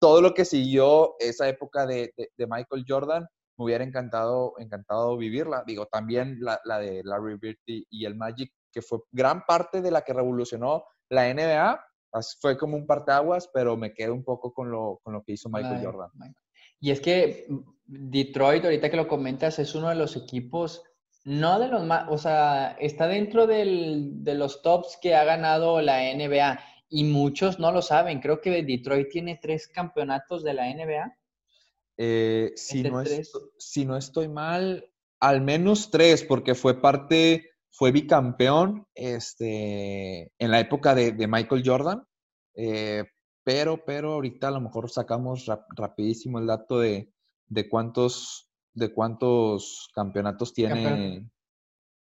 [0.00, 3.22] todo lo que siguió esa época de, de Michael Jordan,
[3.56, 5.62] me hubiera encantado, encantado vivirla.
[5.64, 9.92] Digo, también la, la de Larry Bird y, el Magic, que fue gran parte de
[9.92, 11.84] la que revolucionó la NBA,
[12.40, 15.48] fue como un parteaguas, pero me quedo un poco con lo, con lo que hizo
[15.48, 16.10] Michael Jordan.
[16.80, 20.82] Y es que mm, Detroit, ahorita que lo comentas, es uno de los equipos,
[21.24, 25.80] no de los más, o sea, está dentro del, de los tops que ha ganado
[25.80, 28.20] la NBA y muchos no lo saben.
[28.20, 31.16] Creo que Detroit tiene tres campeonatos de la NBA.
[31.96, 33.02] Eh, si, no
[33.58, 40.60] si no estoy mal, al menos tres, porque fue parte, fue bicampeón este, en la
[40.60, 42.04] época de, Michael Jordan.
[42.54, 43.04] Eh,
[43.44, 47.12] pero, pero ahorita a lo mejor sacamos rapidísimo el dato de,
[47.70, 51.28] cuántos, de cuántos campeonatos tiene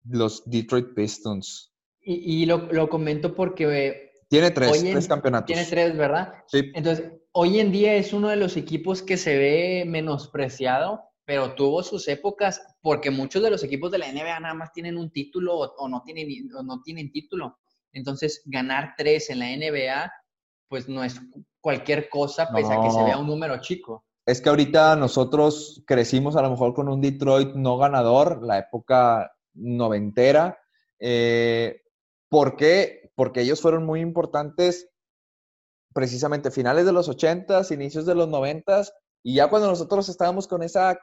[0.05, 1.73] los Detroit Pistons.
[2.03, 4.11] Y, lo, comento porque...
[4.27, 5.47] Tiene tres, tres campeonatos.
[5.47, 6.33] Tiene tres, ¿verdad?
[6.47, 6.71] Sí.
[6.73, 11.83] Entonces, hoy en día es uno de los equipos que se ve menospreciado, pero tuvo
[11.83, 15.57] sus épocas porque muchos de los equipos de la NBA nada más tienen un título
[15.57, 16.27] o, no, tienen,
[16.63, 17.59] no tienen título.
[17.93, 20.11] Entonces, ganar tres en la NBA,
[20.67, 21.21] pues no es
[21.59, 24.05] cualquier cosa, pese a que se vea un número chico.
[24.31, 29.29] Es que ahorita nosotros crecimos a lo mejor con un Detroit no ganador, la época
[29.55, 30.57] noventera.
[30.99, 31.81] Eh,
[32.29, 33.11] ¿Por qué?
[33.13, 34.89] Porque ellos fueron muy importantes
[35.93, 40.63] precisamente finales de los 80s, inicios de los 90s, y ya cuando nosotros estábamos con
[40.63, 40.97] esa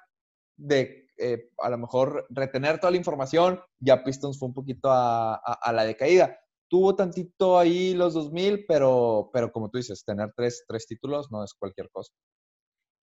[0.57, 5.71] de eh, a lo mejor retener toda la información, ya Pistons fue un poquito a,
[5.71, 6.35] la decaída.
[6.67, 11.45] Tuvo tantito ahí los 2000, pero, pero como tú dices, tener tres, tres títulos no
[11.45, 12.15] es cualquier cosa.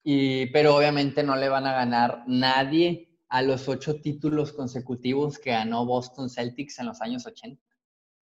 [0.07, 5.49] Y, pero obviamente no le van a ganar nadie a los ocho títulos consecutivos que
[5.49, 7.59] ganó Boston Celtics en los años 80.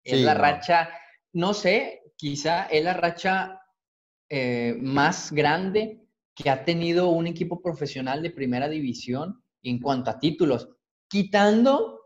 [0.05, 0.89] Es la racha,
[1.33, 3.59] no sé, quizá es la racha
[4.29, 10.19] eh, más grande que ha tenido un equipo profesional de primera división en cuanto a
[10.19, 10.69] títulos,
[11.09, 11.99] quitando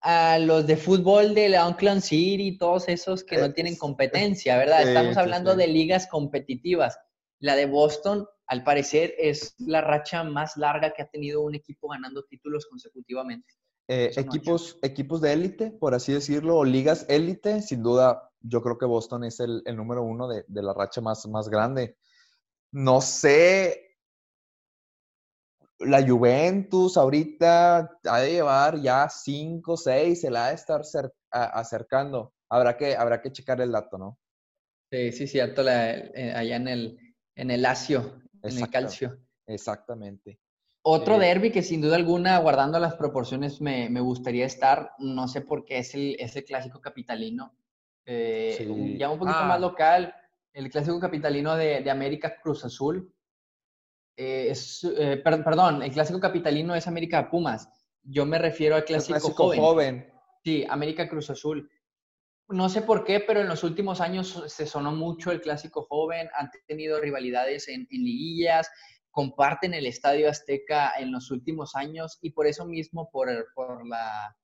[0.00, 4.82] a los de fútbol de la Oakland City, todos esos que no tienen competencia, ¿verdad?
[4.86, 6.96] Estamos hablando de ligas competitivas.
[7.40, 11.88] La de Boston, al parecer, es la racha más larga que ha tenido un equipo
[11.88, 13.54] ganando títulos consecutivamente.
[13.88, 18.78] Eh, equipos, equipos de élite, por así decirlo, o ligas élite, sin duda yo creo
[18.78, 21.96] que Boston es el, número uno de, la racha más, más grande.
[22.72, 23.96] No sé,
[25.78, 30.82] la Juventus ahorita ha de llevar ya cinco, seis, se la ha de estar
[31.30, 32.34] acercando.
[32.48, 34.18] Habrá que, habrá que checar el dato, ¿no?
[34.90, 36.98] Sí, sí, cierto, eh, allá en el,
[37.34, 39.18] en el Lacio, en el calcio.
[39.46, 40.40] Exactamente.
[40.82, 45.40] Otro eh, derby que sin duda alguna, guardando las proporciones, me, gustaría estar, no sé
[45.40, 47.56] por qué, es el, es el clásico capitalino.
[48.04, 49.58] Eh, Ya un poquito más ah.
[49.58, 50.14] local,
[50.52, 53.12] el clásico capitalino de, América Cruz Azul.
[54.16, 57.68] Eh, es, eh, perdón, el clásico capitalino es América Pumas.
[58.02, 60.10] Yo me refiero al clásico, joven.
[60.44, 61.68] Sí, América Cruz Azul.
[62.48, 66.28] No sé por qué, pero en los últimos años se sonó mucho el clásico joven.
[66.34, 68.70] Han tenido rivalidades en, liguillas,
[69.10, 74.36] comparten el Estadio Azteca en los últimos años y por eso mismo, por, por la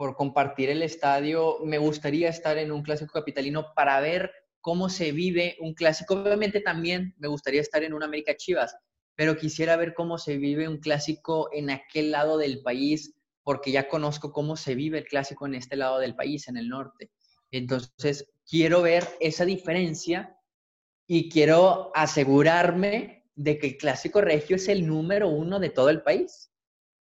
[0.00, 1.58] por compartir el estadio.
[1.62, 4.32] Me gustaría estar en un clásico capitalino para ver
[4.62, 6.14] cómo se vive un clásico.
[6.14, 8.74] Obviamente también me gustaría estar en un América Chivas,
[9.14, 13.88] pero quisiera ver cómo se vive un clásico en aquel lado del país, porque ya
[13.88, 17.10] conozco cómo se vive el clásico en este lado del país, en el norte.
[17.50, 20.36] Entonces, quiero ver esa diferencia
[21.06, 26.02] y quiero asegurarme de que el clásico regio es el número uno de todo el
[26.02, 26.50] país.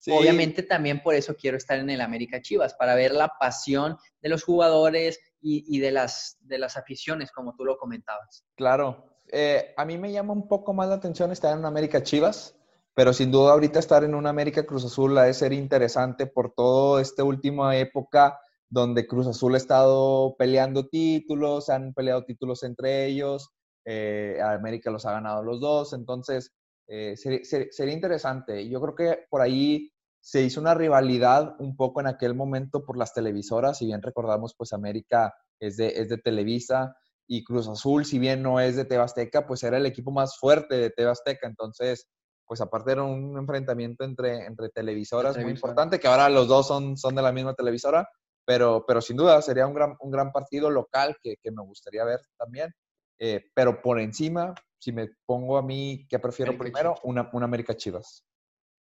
[0.07, 4.29] Obviamente también por eso quiero estar en el América Chivas, para ver la pasión de
[4.29, 8.45] los jugadores y, de, las, de las aficiones, como tú lo comentabas.
[8.55, 9.05] Claro.
[9.31, 12.55] Eh, a mí me llama un poco más la atención estar en América Chivas,
[12.93, 16.53] pero sin duda ahorita estar en una América Cruz Azul ha de ser interesante por
[16.53, 18.39] toda esta última época
[18.69, 23.49] donde Cruz Azul ha estado peleando títulos, han peleado títulos entre ellos,
[23.85, 26.53] eh, América los ha ganado los dos, entonces
[26.87, 28.67] eh, sería, interesante.
[28.69, 29.91] Yo creo que por ahí
[30.21, 34.53] se hizo una rivalidad un poco en aquel momento por las televisoras, si bien recordamos,
[34.55, 36.95] pues América es de, es de Televisa
[37.27, 40.75] y Cruz Azul, si bien no es de Tebasteca, pues era el equipo más fuerte
[40.75, 42.07] de Tebasteca, entonces,
[42.45, 46.97] pues aparte era un enfrentamiento entre, entre televisoras muy importante, que ahora los dos son,
[46.97, 48.09] son de la misma televisora,
[48.49, 52.03] pero, pero sin duda sería un gran, un gran partido local que, que me gustaría
[52.03, 52.73] ver también.
[53.19, 56.95] Eh, pero por encima, si me pongo a mí, ¿qué prefiero primero?
[57.03, 58.25] Una, una, América Chivas.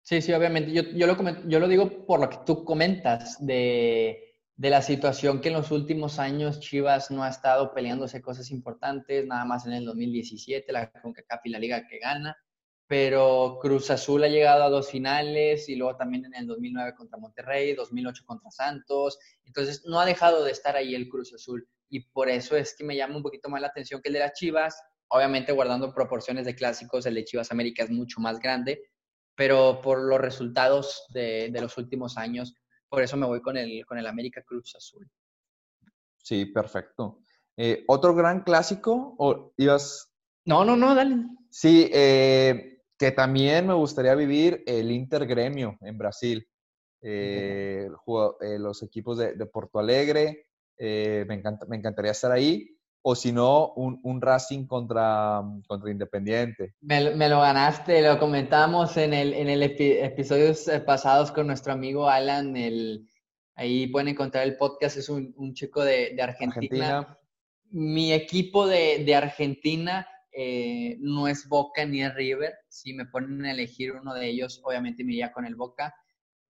[0.03, 0.73] Sí, sí, obviamente.
[0.73, 5.41] Yo, yo, lo yo lo digo por lo que tú comentas de, de, la situación
[5.41, 9.73] que en los últimos años Chivas no ha estado peleándose cosas importantes, nada más en
[9.73, 12.37] el 2017, la CONCACAF y la liga que gana
[12.89, 17.19] pero Cruz Azul ha llegado a dos finales y luego también en el 2009 contra
[17.19, 22.01] Monterrey, 2008 contra Santos, entonces no ha dejado de estar ahí el Cruz Azul y
[22.01, 24.35] por eso es que me llama un poquito más la atención que el de las
[24.35, 28.83] Chivas, obviamente guardando proporciones de clásicos, el de Chivas América es mucho más grande,
[29.35, 32.55] pero por los resultados de, los últimos años,
[32.89, 35.09] por eso me voy con el, con el América Cruz Azul.
[36.19, 37.21] Sí, perfecto.
[37.57, 40.13] Eh, ¿Otro gran clásico o ibas?
[40.45, 41.17] No, no, no, dale.
[41.51, 46.49] Sí, eh, que también me gustaría vivir el Inter Gremio en Brasil.
[47.03, 47.89] Eh,
[48.41, 50.47] eh, los equipos de, Porto Alegre,
[50.79, 52.71] eh, me, encanta, me encantaría estar ahí.
[53.03, 56.75] O si no, un, Racing contra, contra Independiente.
[56.81, 62.57] Me, lo ganaste, lo comentamos en el, en el episodios pasados con nuestro amigo Alan.
[62.57, 63.09] El,
[63.55, 67.17] ahí pueden encontrar el podcast, es un, chico de, Argentina.
[67.71, 70.09] Mi equipo de, de Argentina
[70.39, 72.53] eh, no es Boca ni es River.
[72.69, 75.95] Si me ponen a elegir uno de ellos, obviamente me iría con el Boca.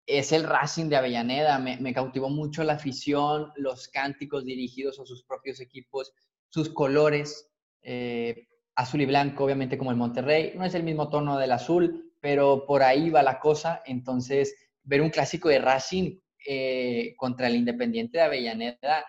[0.04, 1.58] Es el Racing de Avellaneda.
[1.58, 6.12] Me, cautivó mucho la afición, los cánticos dirigidos a sus propios equipos,
[6.50, 7.50] sus colores,
[7.80, 10.52] eh, azul y blanco, obviamente como el Monterrey.
[10.56, 13.82] No es el mismo tono del azul, pero por ahí va la cosa.
[13.86, 19.06] Entonces, ver un clásico de Racing eh, contra el Independiente de Avellaneda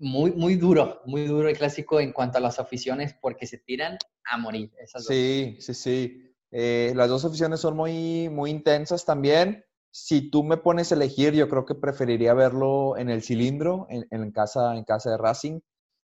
[0.00, 3.98] muy, muy duro, muy duro el clásico en cuanto a las aficiones porque se tiran
[4.24, 4.72] a morir.
[4.96, 9.64] sí, sí, sí, eh, las dos aficiones son muy, muy intensas también.
[9.92, 14.30] Si tú me pones a elegir, yo creo que preferiría verlo en el cilindro, en,
[14.32, 15.60] casa, en casa de Racing.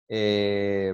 [0.09, 0.93] Eh,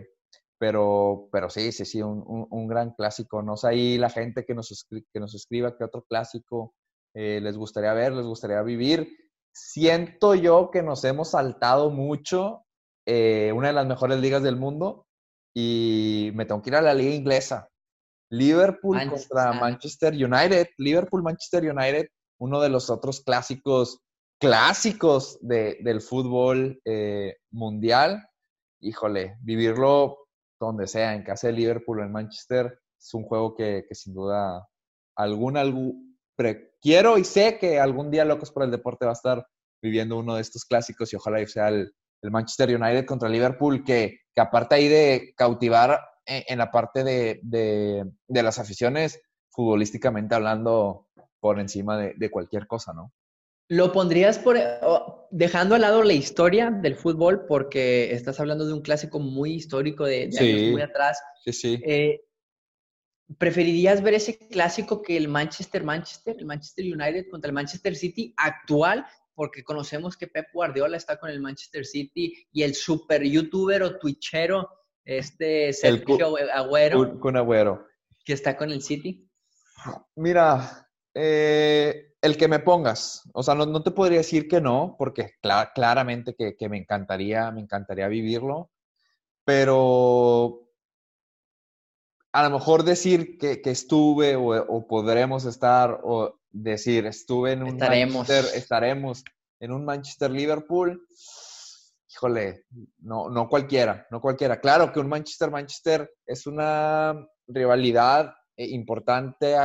[0.58, 3.42] pero, pero sí, sí, sí, un, gran clásico.
[3.42, 6.74] No sé ahí la gente que nos, que nos escriba qué otro clásico
[7.14, 9.16] eh, les gustaría ver, les gustaría vivir.
[9.54, 12.66] Siento yo que nos hemos saltado mucho
[13.12, 15.08] eh, una de las mejores ligas del mundo
[15.56, 17.68] y me tengo que ir a la liga inglesa.
[18.32, 20.68] Liverpool contra Manchester United.
[20.78, 22.08] Liverpool, Manchester United,
[22.40, 23.98] uno de los otros clásicos,
[24.40, 28.28] clásicos del fútbol eh, mundial.
[28.80, 30.28] Híjole, vivirlo
[30.62, 34.68] donde sea, en casa de Liverpool o en Manchester, es un juego que, sin duda
[35.16, 36.16] algún, algún
[36.80, 39.48] quiero y sé que algún día Locos por el Deporte va a estar
[39.82, 41.92] viviendo uno de estos clásicos y ojalá sea el,
[42.22, 47.40] el Manchester United contra Liverpool, que, que aparte ahí de cautivar en, la parte de,
[47.42, 51.08] de, las aficiones, futbolísticamente hablando,
[51.40, 53.12] por encima de, cualquier cosa, ¿no?
[53.68, 54.58] ¿Lo pondrías por,
[55.30, 60.06] dejando al lado la historia del fútbol, porque estás hablando de un clásico muy histórico
[60.06, 61.22] de, años muy atrás?
[61.44, 61.82] Sí, sí.
[61.86, 62.22] Eh,
[63.38, 68.34] ¿Preferirías ver ese clásico que el Manchester Manchester, el Manchester United contra el Manchester City
[68.38, 69.06] actual,
[69.40, 73.98] porque conocemos que Pep Guardiola está con el Manchester City y el super youtuber o
[73.98, 74.68] twitchero,
[75.06, 77.88] este Sergio Agüero, con Agüero,
[78.26, 79.26] que está con el City.
[80.18, 85.32] Mira, eh, el que me pongas, o sea, no, te podría decir que no, porque
[85.74, 88.72] claramente que, me encantaría, me encantaría vivirlo,
[89.46, 90.69] pero
[92.32, 97.70] a lo mejor decir que, estuve o, o, podremos estar o decir, estuve en un
[97.70, 98.28] estaremos.
[98.28, 99.24] Manchester, estaremos
[99.60, 101.08] en un Manchester Liverpool.
[102.12, 102.66] Híjole,
[103.00, 104.60] no, no cualquiera, no cualquiera.
[104.60, 107.16] Claro que un Manchester Manchester es una
[107.48, 109.56] rivalidad eh, importante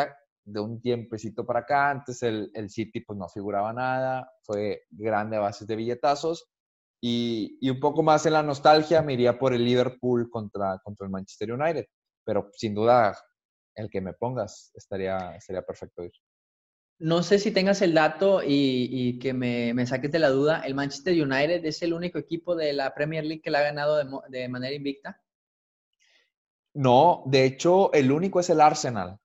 [0.45, 1.91] de un tiempecito para acá.
[1.91, 6.49] Antes el, el City pues no figuraba nada, fue grande a bases de billetazos.
[7.01, 11.05] Y, y, un poco más en la nostalgia me iría por el Liverpool contra, contra
[11.05, 11.85] el Manchester United.
[12.25, 13.17] Pero sin duda,
[13.75, 16.13] el que me pongas estaría, estaría perfecto ir.
[16.99, 20.63] No sé si tengas el dato y, y que me, me, saques de la duda.
[20.65, 23.97] ¿El Manchester United es el único equipo de la Premier League que la ha ganado
[23.97, 25.21] de, de manera invicta?
[26.75, 29.19] No, de hecho, el único es el Arsenal.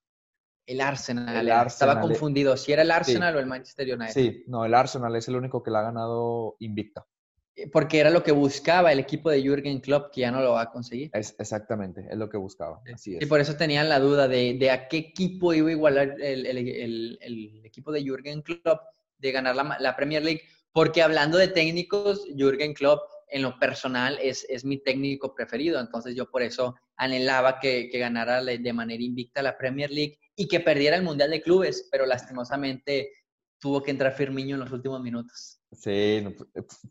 [0.65, 1.67] El Arsenal, el Arsenal.
[1.67, 2.55] estaba confundido.
[2.55, 3.37] Si era el Arsenal sí.
[3.37, 4.13] o el Manchester United.
[4.13, 7.07] Sí, no, el Arsenal es el único que la ha ganado invicta.
[7.71, 10.61] Porque era lo que buscaba el equipo de Jürgen Klopp, que ya no lo va
[10.61, 11.09] a conseguir.
[11.13, 12.81] Es, exactamente, es lo que buscaba.
[12.93, 13.21] Así es.
[13.21, 16.45] Y por eso tenían la duda de, de a qué equipo iba a igualar el,
[16.45, 18.81] el, el, el equipo de Jürgen Klopp
[19.17, 20.41] de ganar la, la, Premier League.
[20.71, 25.79] Porque hablando de técnicos, Jürgen Klopp en lo personal es, es mi técnico preferido.
[25.79, 30.47] Entonces yo por eso anhelaba que, que ganara de manera invicta la Premier League y
[30.47, 33.11] que perdiera el Mundial de Clubes, pero lastimosamente
[33.59, 35.58] tuvo que entrar Firmino en los últimos minutos.
[35.71, 36.35] Sí,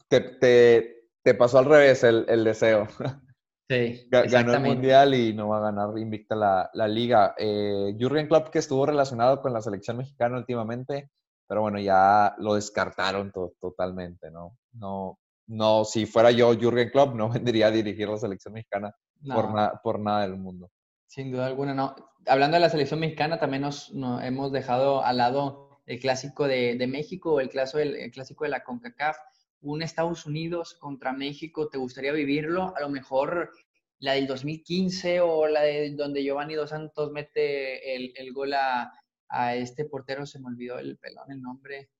[0.08, 2.86] te, te, te pasó al revés el, el deseo.
[3.70, 7.34] Sí, Ganó el Mundial y no va a ganar invicta la, la Liga.
[7.36, 11.10] Eh, Jürgen Klopp que estuvo relacionado con la selección mexicana últimamente,
[11.46, 14.56] pero bueno, ya lo descartaron to totalmente, ¿no?
[14.72, 15.18] No,
[15.48, 19.34] no, si fuera yo Jürgen Klopp, no vendría a dirigir la selección mexicana no.
[19.34, 20.70] por, na por nada del mundo.
[21.06, 21.94] Sin duda alguna, no.
[22.26, 26.76] Hablando de la selección mexicana, también nos, nos hemos dejado al lado el clásico de,
[26.76, 29.16] de México, el, clásico, el, el clásico de la CONCACAF,
[29.62, 32.74] un Estados Unidos contra México, ¿te gustaría vivirlo?
[32.76, 33.50] A lo mejor
[33.98, 38.92] la del 2015 o la de donde Giovanni Dos Santos mete el, el gol a,
[39.28, 41.90] a, este portero, se me olvidó el pelón, el nombre.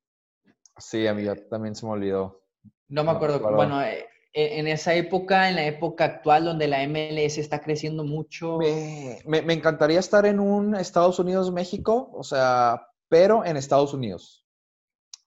[0.77, 2.45] Sí, a mí también se me olvidó.
[2.89, 3.41] No me acuerdo.
[3.41, 8.05] No, bueno, eh, en esa época, en la época actual donde la MLS está creciendo
[8.05, 8.59] mucho.
[8.59, 14.45] Me, me, me encantaría estar en un Estados Unidos-México, o sea, pero en Estados Unidos.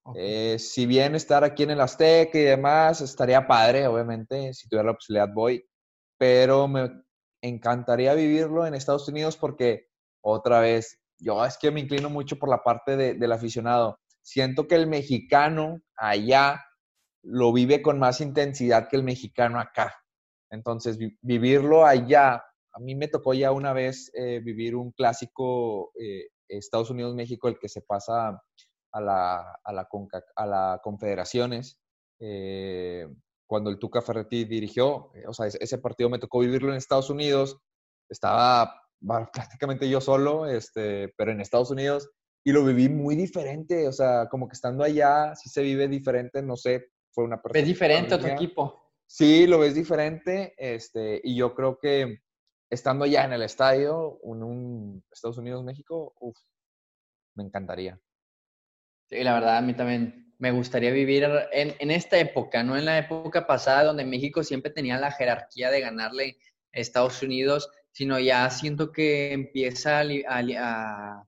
[0.03, 0.53] Okay.
[0.53, 4.87] Eh, si bien estar aquí en el Azteca y demás, estaría padre, obviamente, si tuviera
[4.87, 5.63] la posibilidad voy,
[6.17, 6.89] pero me
[7.41, 9.87] encantaría vivirlo en Estados Unidos porque,
[10.23, 13.99] otra vez, yo es que me inclino mucho por la parte de, del aficionado.
[14.23, 16.63] Siento que el mexicano allá
[17.23, 19.95] lo vive con más intensidad que el mexicano acá.
[20.49, 25.91] Entonces, vi vivirlo allá, a mí me tocó ya una vez eh, vivir un clásico
[25.99, 28.41] eh, Estados Unidos-México, el que se pasa
[28.93, 31.79] a la, a la, Conca, a la Confederaciones,
[32.19, 33.07] eh,
[33.47, 37.09] cuando el Tuca Ferretti dirigió, eh, o sea, ese partido me tocó vivirlo en Estados
[37.09, 37.57] Unidos,
[38.09, 38.81] estaba
[39.33, 42.09] prácticamente yo solo, este, pero en Estados Unidos,
[42.43, 46.41] y lo viví muy diferente, o sea, como que estando allá, sí se vive diferente,
[46.41, 47.59] no sé, fue una persona.
[47.59, 48.93] ¿Ves diferente a tu equipo?
[49.05, 52.19] Sí, lo ves diferente, este, y yo creo que
[52.71, 56.37] estando ya en el estadio, en un Estados Unidos-México, uff,
[57.35, 57.99] me encantaría.
[59.09, 62.85] Sí, la verdad, a mí también me gustaría vivir en, en, esta época, no en
[62.85, 66.37] la época pasada donde México siempre tenía la jerarquía de ganarle
[66.73, 71.27] a Estados Unidos, sino ya siento que empieza a, a, a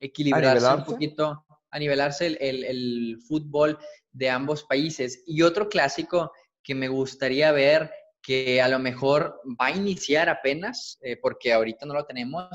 [0.00, 3.78] equilibrarse ¿A un poquito, a nivelarse el, el, el fútbol
[4.12, 5.22] de ambos países.
[5.26, 7.92] Y otro clásico que me gustaría ver
[8.22, 12.48] que a lo mejor va a iniciar apenas, eh, porque ahorita no lo tenemos,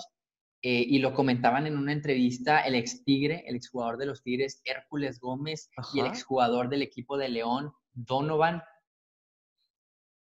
[0.61, 4.61] eh, y lo comentaban en una entrevista el ex Tigre, el exjugador de los Tigres,
[4.63, 5.91] Hércules Gómez, Ajá.
[5.93, 8.63] y el exjugador del equipo de León, Donovan.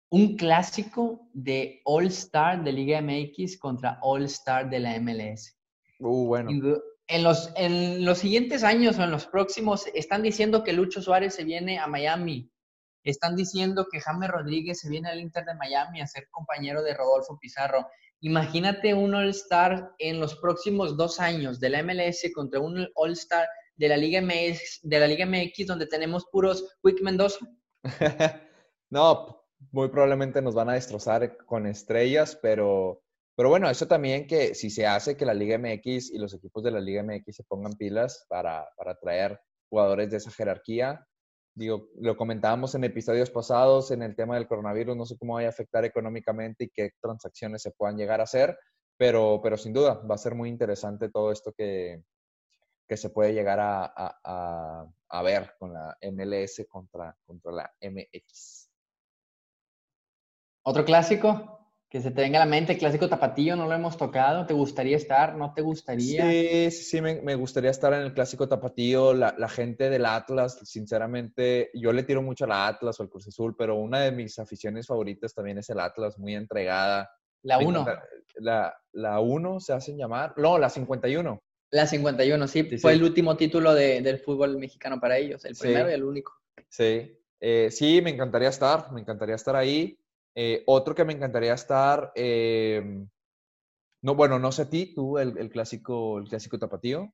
[0.09, 5.57] Un clásico de All Star de Liga MX contra All Star de la MLS.
[5.99, 6.49] Uh, bueno.
[7.07, 11.35] En los, en los siguientes años o en los próximos, están diciendo que Lucho Suárez
[11.35, 12.51] se viene a Miami
[13.03, 16.93] están diciendo que James Rodríguez se viene al Inter de Miami a ser compañero de
[16.93, 17.87] Rodolfo Pizarro.
[18.19, 23.87] Imagínate un All-Star en los próximos dos años de la MLS contra un All-Star de
[23.87, 27.39] la Liga MX, de la Liga MX donde tenemos puros Quick Mendoza.
[28.91, 33.01] no, muy probablemente nos van a destrozar con estrellas, pero,
[33.35, 36.63] pero bueno, eso también que si se hace que la Liga MX y los equipos
[36.63, 39.39] de la Liga MX se pongan pilas para, para traer
[39.69, 41.07] jugadores de esa jerarquía,
[41.53, 45.47] digo, lo comentábamos en episodios pasados en el tema del coronavirus, no sé cómo vaya
[45.47, 48.57] a afectar económicamente y qué transacciones se puedan llegar a hacer,
[48.97, 52.03] pero, pero sin duda va a ser muy interesante todo esto que,
[52.87, 58.69] que se puede llegar a, a, a, ver con la MLS contra, contra la MX.
[60.63, 61.60] ¿Otro clásico?
[61.91, 64.45] Que se te venga a la mente, clásico tapatillo, no lo hemos tocado.
[64.45, 65.35] ¿Te gustaría estar?
[65.35, 66.23] ¿No te gustaría?
[66.23, 69.13] Sí, sí, me, me gustaría estar en el clásico tapatillo.
[69.13, 73.27] La, la, gente del Atlas, sinceramente, yo le tiro mucho al Atlas o al Cruz
[73.27, 77.11] Azul, pero una de mis aficiones favoritas también es el Atlas, muy entregada.
[77.43, 77.85] La 1.
[78.93, 80.33] La 1 se hacen llamar.
[80.37, 81.39] No, la 51.
[81.71, 82.97] La 51, sí, Sí, fue sí.
[82.99, 85.63] el último título de- del fútbol mexicano para ellos, el Sí.
[85.63, 86.33] primero y el único.
[86.69, 89.97] Sí, eh, sí, me encantaría estar, me encantaría estar ahí.
[90.35, 93.05] Eh, otro que me encantaría estar, eh,
[94.01, 97.13] no, bueno, no sé a ti, tú, el, el clásico, el clásico tapatío.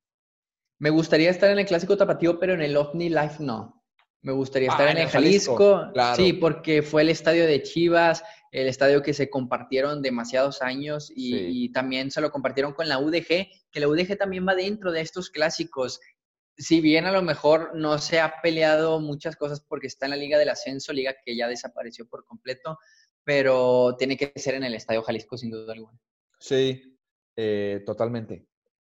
[0.79, 3.83] Me gustaría estar en el Clásico Tapatío, pero en el OVNI Life no.
[4.21, 6.15] Me gustaría Ah, estar en en el el Jalisco, Jalisco, claro.
[6.15, 11.31] sí, porque fue el estadio de Chivas, el estadio que se compartieron demasiados años y,
[11.33, 11.45] Sí.
[11.65, 15.01] y también se lo compartieron con la UDG, que la UDG también va dentro de
[15.01, 15.99] estos clásicos.
[16.57, 20.17] Si bien a lo mejor no se ha peleado muchas cosas porque está en la
[20.17, 22.77] Liga del Ascenso, liga que ya desapareció por completo,
[23.27, 25.99] pero tiene que ser en el Estadio Jalisco sin duda alguna.
[26.39, 26.97] Sí,
[27.35, 28.47] eh, totalmente,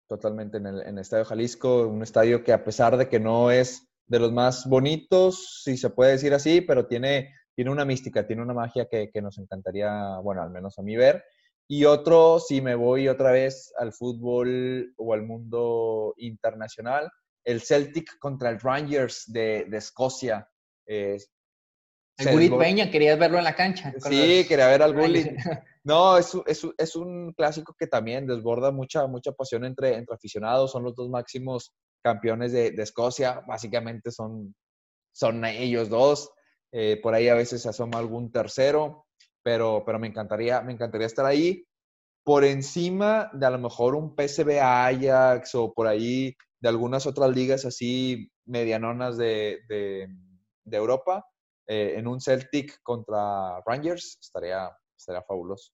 [0.09, 3.49] totalmente en el, en el Estadio Jalisco, un estadio que a pesar de que no
[3.49, 8.27] es de los más bonitos, si se puede decir así, pero tiene, tiene una mística,
[8.27, 11.23] tiene una magia que, que nos encantaría, bueno, al menos a mí ver.
[11.65, 17.09] Y otro, si me voy otra vez al fútbol o al mundo internacional,
[17.45, 20.45] el Celtic contra el Rangers de, de Escocia.
[20.87, 21.19] eh,
[22.17, 23.93] El desbor- Peña, querías verlo en la cancha.
[23.99, 24.93] Sí, los quería ver al.
[24.93, 25.27] Gullit.
[25.87, 29.93] No, es, un- es, un- es un clásico que también desborda mucha, mucha pasión entre,
[29.95, 30.71] entre aficionados.
[30.71, 33.41] Son los dos máximos campeones de, de Escocia.
[33.47, 34.55] Básicamente son,
[35.13, 36.31] son ellos dos.
[36.71, 39.05] Eh, por ahí a veces se asoma algún tercero,
[39.43, 41.63] pero, pero me, encantaría, me encantaría estar ahí.
[42.23, 47.29] Por encima de a lo mejor un PSV Ajax o por ahí de algunas otras
[47.29, 50.07] ligas así medianonas de, de,
[50.63, 51.23] de Europa,
[51.67, 55.71] eh, en un Celtic contra Rangers, estaría, estaría fabuloso.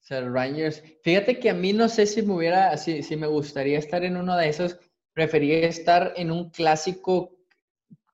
[0.00, 0.82] O sea, Rangers.
[1.02, 4.16] Fíjate que a mí no sé si me hubiera, si, si me gustaría estar en
[4.16, 4.78] uno de esos.
[5.12, 7.36] Preferiría estar en un clásico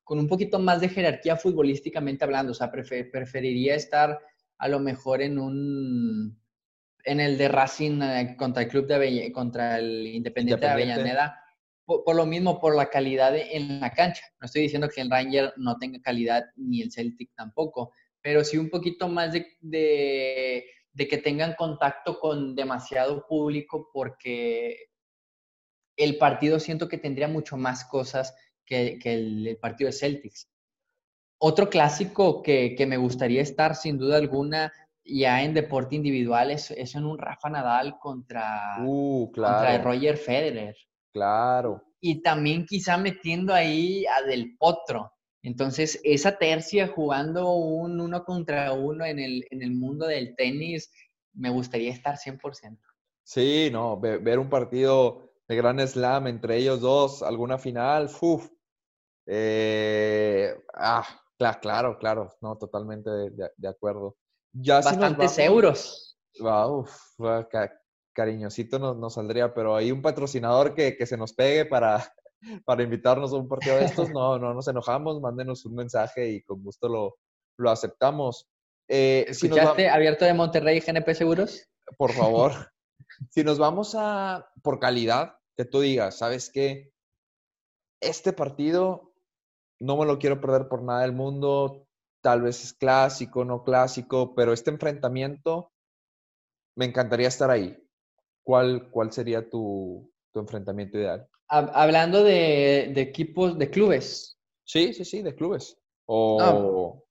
[0.03, 2.53] con un poquito más de jerarquía futbolísticamente hablando.
[2.53, 4.19] O sea, prefe- preferiría estar
[4.59, 6.41] a lo mejor en un
[7.07, 10.67] en el de Racing eh, contra el club de Avell- contra el Independiente, Independiente.
[10.67, 11.44] de Avellaneda.
[11.85, 14.25] Por, por lo mismo, por la calidad de- en la cancha.
[14.41, 18.57] No estoy diciendo que el Ranger no tenga calidad, ni el Celtic tampoco, pero sí
[18.57, 24.87] un poquito más de, de, de que tengan contacto con demasiado público porque
[25.97, 30.49] el partido siento que tendría mucho más cosas que, que el, el partido de Celtics.
[31.39, 34.73] Otro clásico que, que me gustaría estar sin duda alguna
[35.05, 40.75] ya en deporte individual es, es en un Rafa Nadal contra, Uh, contra Roger Federer
[41.15, 41.83] claro.
[42.01, 45.11] y también quizá metiendo ahí a Del Potro.
[45.43, 50.91] Entonces, esa tercia jugando un uno contra uno en el, en el mundo del tenis,
[51.33, 52.79] me gustaría estar 100%.
[53.23, 58.51] Sí, no, ve- ver un partido de gran slam entre ellos dos, alguna final, uf.
[59.27, 61.07] Eh, ah,
[61.39, 64.17] cla- claro, claro, no, totalmente de, acuerdo.
[64.53, 66.19] Ya si Bastantes vamos- euros.
[67.51, 67.73] Ca-
[68.15, 72.11] cariñosito nos, nos saldría, pero hay un patrocinador que, que se nos pegue para,
[72.65, 74.11] para invitarnos a un partido de estos.
[74.11, 77.17] No, no nos enojamos, mándenos un mensaje y con gusto lo,
[77.59, 78.49] lo aceptamos.
[78.89, 79.89] Eh, si nos va- ¿Escuchaste?
[79.91, 81.69] Abierto de Monterrey GNP Seguros.
[81.99, 82.53] por favor,
[83.31, 86.93] si nos vamos a por calidad, que tú digas, ¿sabes qué?
[88.01, 89.15] Este partido
[89.81, 91.87] no me lo quiero perder por nada del mundo,
[92.23, 95.73] tal vez es clásico, no clásico, pero este enfrentamiento
[96.77, 97.84] me encantaría estar ahí.
[98.45, 101.27] ¿Cuál, cuál sería tu, tu enfrentamiento ideal?
[101.49, 104.39] Hab- Hablando de, de equipos, de clubes.
[104.65, 105.77] Sí, sí, sí, de clubes.
[106.07, 107.03] O,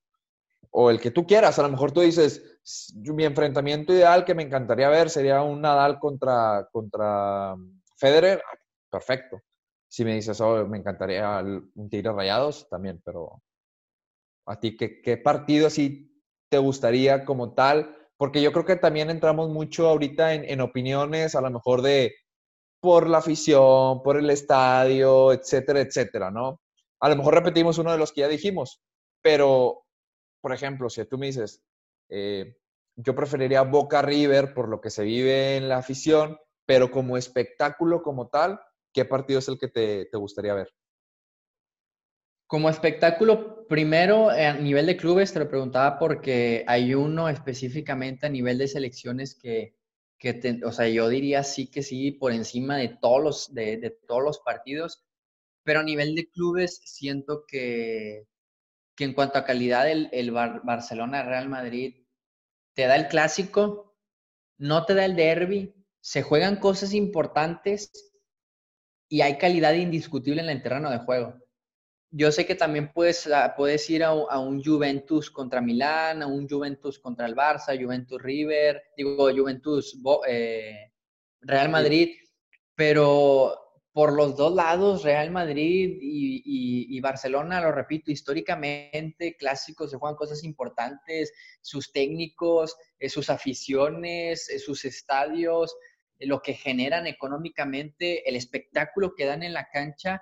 [0.72, 1.58] o el que tú quieras.
[1.60, 5.42] A lo mejor tú dices, "S- yo- mi enfrentamiento ideal que me encantaría ver sería
[5.42, 7.56] un Nadal contra, contra
[7.98, 8.42] Federer.
[8.52, 8.58] Ah,
[8.92, 9.42] Perfecto.
[9.88, 11.40] Si me dices, oh, me encantaría
[11.76, 13.42] un Tigre Rayados, también, pero
[14.46, 16.12] a ti, ¿qué, qué partido así
[16.50, 17.96] te gustaría como tal?
[18.24, 22.16] Porque yo creo que también entramos mucho ahorita en, en opiniones, a lo mejor de
[22.80, 26.62] por la afición, por el estadio, etcétera, etcétera, ¿no?
[27.02, 28.82] A lo mejor repetimos uno de los que ya dijimos,
[29.22, 29.84] pero,
[30.40, 31.66] por ejemplo, si tú me dices,
[32.08, 32.56] eh,
[32.96, 38.02] yo preferiría Boca River por lo que se vive en la afición, pero como espectáculo
[38.02, 38.58] como tal,
[38.94, 40.70] ¿qué partido es el que te, te gustaría ver?
[42.54, 48.26] Como espectáculo, primero eh, a nivel de clubes, te lo preguntaba porque hay uno específicamente
[48.26, 49.76] a nivel de selecciones que,
[50.66, 54.24] o sea, yo diría sí que sí, por encima de todos los, de, de todos
[54.24, 55.04] los partidos,
[55.64, 58.28] pero a nivel de clubes siento que,
[58.96, 61.96] que en cuanto a calidad el, el Bar- Barcelona-Real Madrid
[62.76, 63.96] te da el clásico,
[64.60, 67.92] no te da el derby, se juegan cosas importantes
[69.08, 71.36] y hay calidad indiscutible en el terreno de juego.
[72.16, 76.22] Yo sé que también puedes, ah, puedes ir a, un- a un Juventus contra Milán,
[76.22, 79.98] a un Juventus contra el Barça, Juventus River, digo Juventus
[80.28, 80.92] eh,
[81.42, 82.10] Real Madrid,
[82.76, 83.58] pero
[83.94, 90.44] por los dos lados, Real Madrid y, Barcelona, lo repito, históricamente clásicos se juegan cosas
[90.44, 95.76] importantes, sus técnicos, eh, sus aficiones, eh, sus estadios,
[96.20, 100.22] lo que generan económicamente, el espectáculo que dan en la cancha,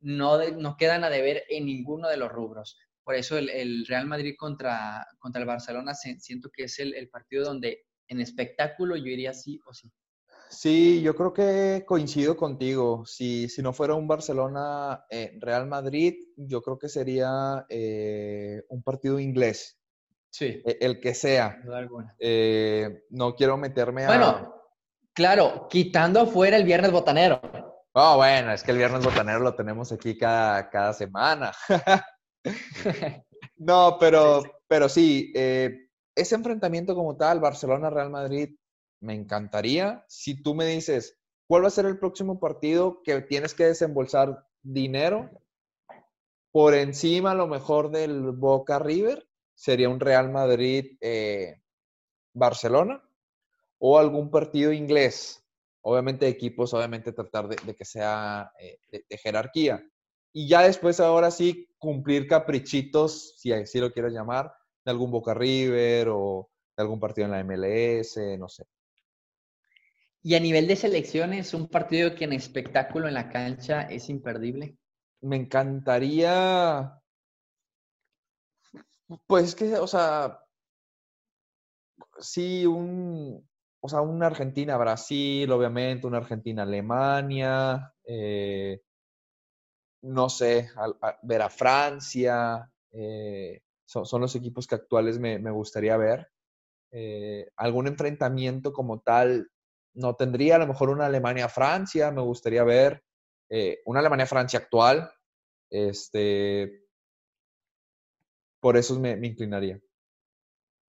[0.00, 2.78] no, no quedan a deber en ninguno de los rubros.
[3.04, 7.44] Por eso el, Real Madrid contra, contra el Barcelona siento que es el, el partido
[7.44, 9.90] donde en espectáculo yo iría sí o sí.
[10.50, 13.04] Sí, yo creo que coincido contigo.
[13.06, 18.82] Si, si no fuera un Barcelona eh, Real Madrid, yo creo que sería eh, un
[18.82, 19.78] partido inglés.
[20.30, 20.62] Sí.
[20.64, 21.60] E, el que sea.
[22.18, 24.08] Eh, no quiero meterme a.
[24.08, 24.54] Bueno,
[25.12, 27.40] claro, quitando afuera el viernes botanero.
[27.92, 31.52] Oh, bueno, es que el viernes botanero lo tenemos aquí cada, cada semana.
[33.56, 38.54] no, pero, pero sí, ese enfrentamiento como tal, Barcelona-Real Madrid,
[39.00, 40.04] me encantaría.
[40.08, 44.44] Si tú me dices, ¿cuál va a ser el próximo partido que tienes que desembolsar
[44.62, 45.30] dinero?
[46.50, 53.00] Por encima, a lo mejor, del Boca River, sería un Real Madrid-Barcelona eh,
[53.78, 55.44] o algún partido inglés.
[55.88, 59.82] Obviamente, equipos, obviamente, tratar de, que sea eh, de, jerarquía.
[60.34, 64.52] Y ya después, ahora sí, cumplir caprichitos, si así lo quieres llamar,
[64.84, 68.66] de algún Boca River o de algún partido en la MLS, no sé.
[70.22, 74.76] Y a nivel de selecciones, un partido que en espectáculo en la cancha es imperdible.
[75.22, 77.00] Me encantaría.
[79.26, 80.38] Pues que, o sea,
[82.18, 83.48] sí, un,
[83.88, 88.82] o sea, una Argentina-Brasil, obviamente, una Argentina-Alemania, eh,
[90.02, 90.68] no sé,
[91.22, 96.28] ver a Francia, eh, son, los equipos que actuales me, gustaría ver.
[96.90, 99.50] Eh, algún enfrentamiento como tal,
[99.94, 103.02] no tendría a lo mejor una Alemania-Francia, me gustaría ver
[103.86, 105.10] una Alemania-Francia actual.
[105.70, 106.84] Este,
[108.60, 109.80] por eso me, inclinaría.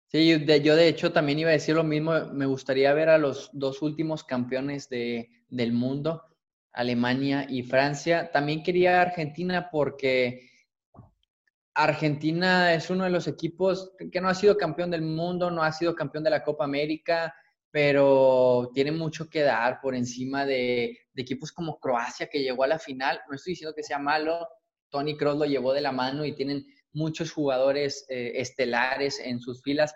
[0.08, 0.28] Sí,
[0.62, 3.82] yo de, hecho también iba a decir lo mismo, me gustaría ver a los dos
[3.82, 6.22] últimos campeones de, del mundo,
[6.72, 8.30] Alemania y Francia.
[8.30, 10.48] También quería Argentina porque
[11.74, 15.72] Argentina es uno de los equipos que no ha sido campeón del mundo, no ha
[15.72, 17.34] sido campeón de la Copa América,
[17.70, 22.78] pero tiene mucho que dar por encima de, equipos como Croacia que llegó a la
[22.78, 23.20] final.
[23.28, 24.48] No estoy diciendo que sea malo,
[24.88, 26.64] Tony Kroos lo llevó de la mano y tienen
[26.96, 29.94] muchos jugadores eh, estelares en sus filas,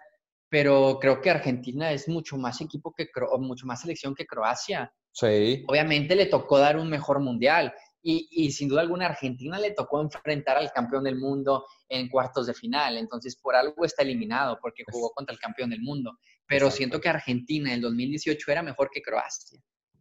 [0.48, 4.92] pero creo que Argentina es mucho más equipo que mucho más selección que Croacia.
[5.12, 5.64] Sí.
[5.68, 10.00] Obviamente le tocó dar un mejor mundial y, y, sin duda alguna Argentina le tocó
[10.00, 14.84] enfrentar al campeón del mundo en cuartos de final, entonces por algo está eliminado porque
[14.90, 16.18] jugó contra el campeón del mundo
[16.50, 19.60] pero siento que Argentina en el 2018 era mejor que Croacia.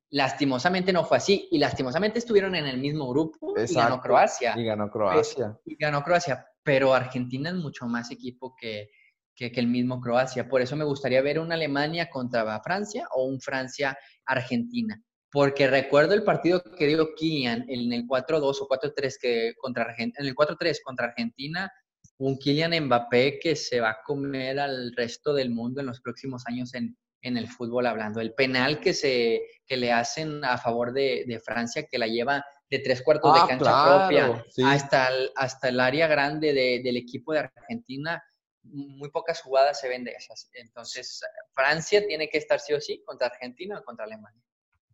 [0.10, 4.56] Lastimosamente no fue así y lastimosamente estuvieron en el mismo grupo y ganó Croacia.
[4.58, 5.56] Y ganó Croacia.
[5.64, 8.92] Y ganó Croacia, pero Argentina es mucho más equipo que,
[9.36, 10.48] que, el mismo Croacia.
[10.48, 15.02] Por eso me gustaría ver una Alemania contra Francia o un Francia-Argentina.
[15.32, 20.14] Porque recuerdo el partido que dio Kylian en el 4-2 o 4-3 que contra en
[20.18, 21.72] el 4-3 contra Argentina
[22.20, 26.44] un Kylian Mbappé que se va a comer al resto del mundo en los próximos
[26.46, 28.22] años en, el fútbol hablando.
[28.22, 32.80] El penal que, se, que le hacen a favor de, Francia, que la lleva de
[32.80, 36.54] tres cuartos de ah, cancha propia hasta, el, hasta el área grande
[36.84, 38.24] del equipo de Argentina,
[38.64, 40.50] muy pocas jugadas se ven de esas.
[40.54, 41.22] Entonces,
[41.54, 44.44] Francia tiene que estar sí o sí contra Argentina o contra Alemania.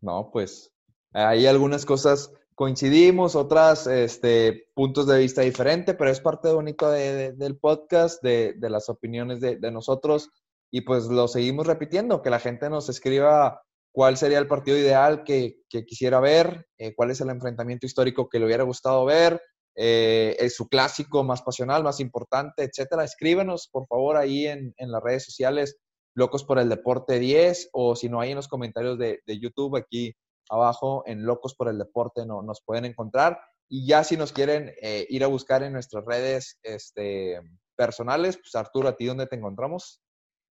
[0.01, 0.71] No, pues
[1.11, 7.57] hay algunas cosas coincidimos, otras este, puntos de vista diferentes, pero es parte bonito del
[7.57, 10.29] podcast, de, las opiniones de, nosotros
[10.71, 13.61] y pues lo seguimos repitiendo, que la gente nos escriba
[13.95, 18.39] cuál sería el partido ideal que, quisiera ver, eh, cuál es el enfrentamiento histórico que
[18.39, 19.41] le hubiera gustado ver,
[19.73, 23.05] eh, es su clásico más pasional, más importante, etcétera.
[23.05, 25.77] Escríbenos, por favor, ahí en, las redes sociales,
[26.13, 29.77] Locos por el Deporte 10, o si no, hay en los comentarios de, de YouTube,
[29.77, 30.13] aquí
[30.49, 33.39] abajo en Locos por el Deporte no, nos pueden encontrar.
[33.69, 37.39] Y ya si nos quieren eh, ir a buscar en nuestras redes este,
[37.77, 40.01] personales, pues Arturo, ¿a ti dónde te encontramos?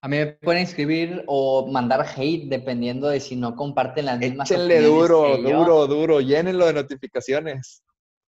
[0.02, 4.50] A mí me pueden escribir o mandar hate dependiendo de si no comparten las mismas
[4.50, 7.84] Échenle duro, duro, duro, llénenlo de notificaciones.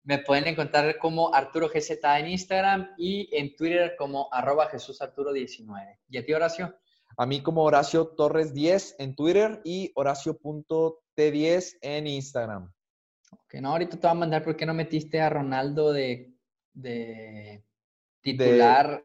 [0.03, 5.33] Me pueden encontrar como Arturo GZ en Instagram y en Twitter como arroba Jesús Arturo
[5.35, 5.99] 19.
[6.09, 6.75] ¿Y a ti, Horacio?
[7.19, 12.73] A mí como Horacio Torres 10 en Twitter y Horacio.t10 en Instagram.
[13.33, 16.33] Ok, no, ahorita te voy a mandar por qué no metiste a Ronaldo de,
[18.23, 19.05] titular.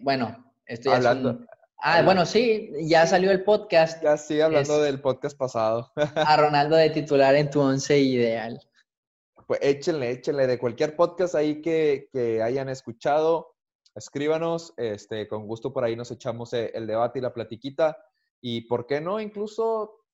[0.00, 1.44] bueno, estoy hablando.
[1.86, 4.02] Ah, bueno, sí, ya salió el podcast.
[4.02, 5.92] Ya sigue hablando del podcast pasado.
[6.16, 8.58] a Ronaldo de titular en tu once ideal.
[9.46, 12.08] Pues échenle, échenle de cualquier podcast ahí que,
[12.42, 13.56] hayan escuchado,
[13.94, 17.98] escríbanos, este, con gusto por ahí nos echamos e, el debate y la platiquita.
[18.40, 20.06] Y por qué no, incluso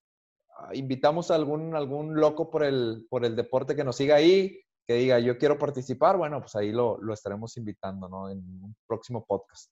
[0.58, 4.60] ah, invitamos a algún, algún loco por el, por el deporte que nos siga ahí,
[4.88, 8.28] que diga yo quiero participar, bueno, pues ahí lo, lo estaremos invitando, ¿no?
[8.28, 9.70] En un próximo podcast.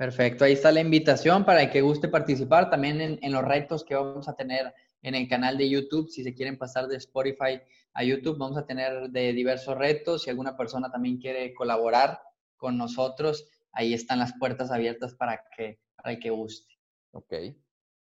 [0.00, 3.94] Perfecto, ahí está la invitación para el que guste participar también en, los retos que
[3.94, 4.72] vamos a tener
[5.02, 6.08] en el canal de YouTube.
[6.08, 7.60] Si se quieren pasar de Spotify
[7.92, 10.22] a YouTube, vamos a tener de diversos retos.
[10.22, 12.18] Si alguna persona también quiere colaborar
[12.56, 16.78] con nosotros, ahí están las puertas abiertas para que para el que guste.
[17.12, 17.34] Ok,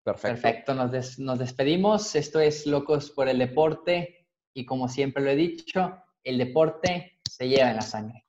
[0.03, 0.29] perfecto.
[0.29, 2.17] Perfecto, nos, nos despedimos.
[2.17, 7.51] Esto es Locos por el Deporte y como siempre lo he dicho, el deporte se
[7.51, 8.25] lleva en la sangre.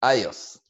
[0.00, 0.62] Adiós.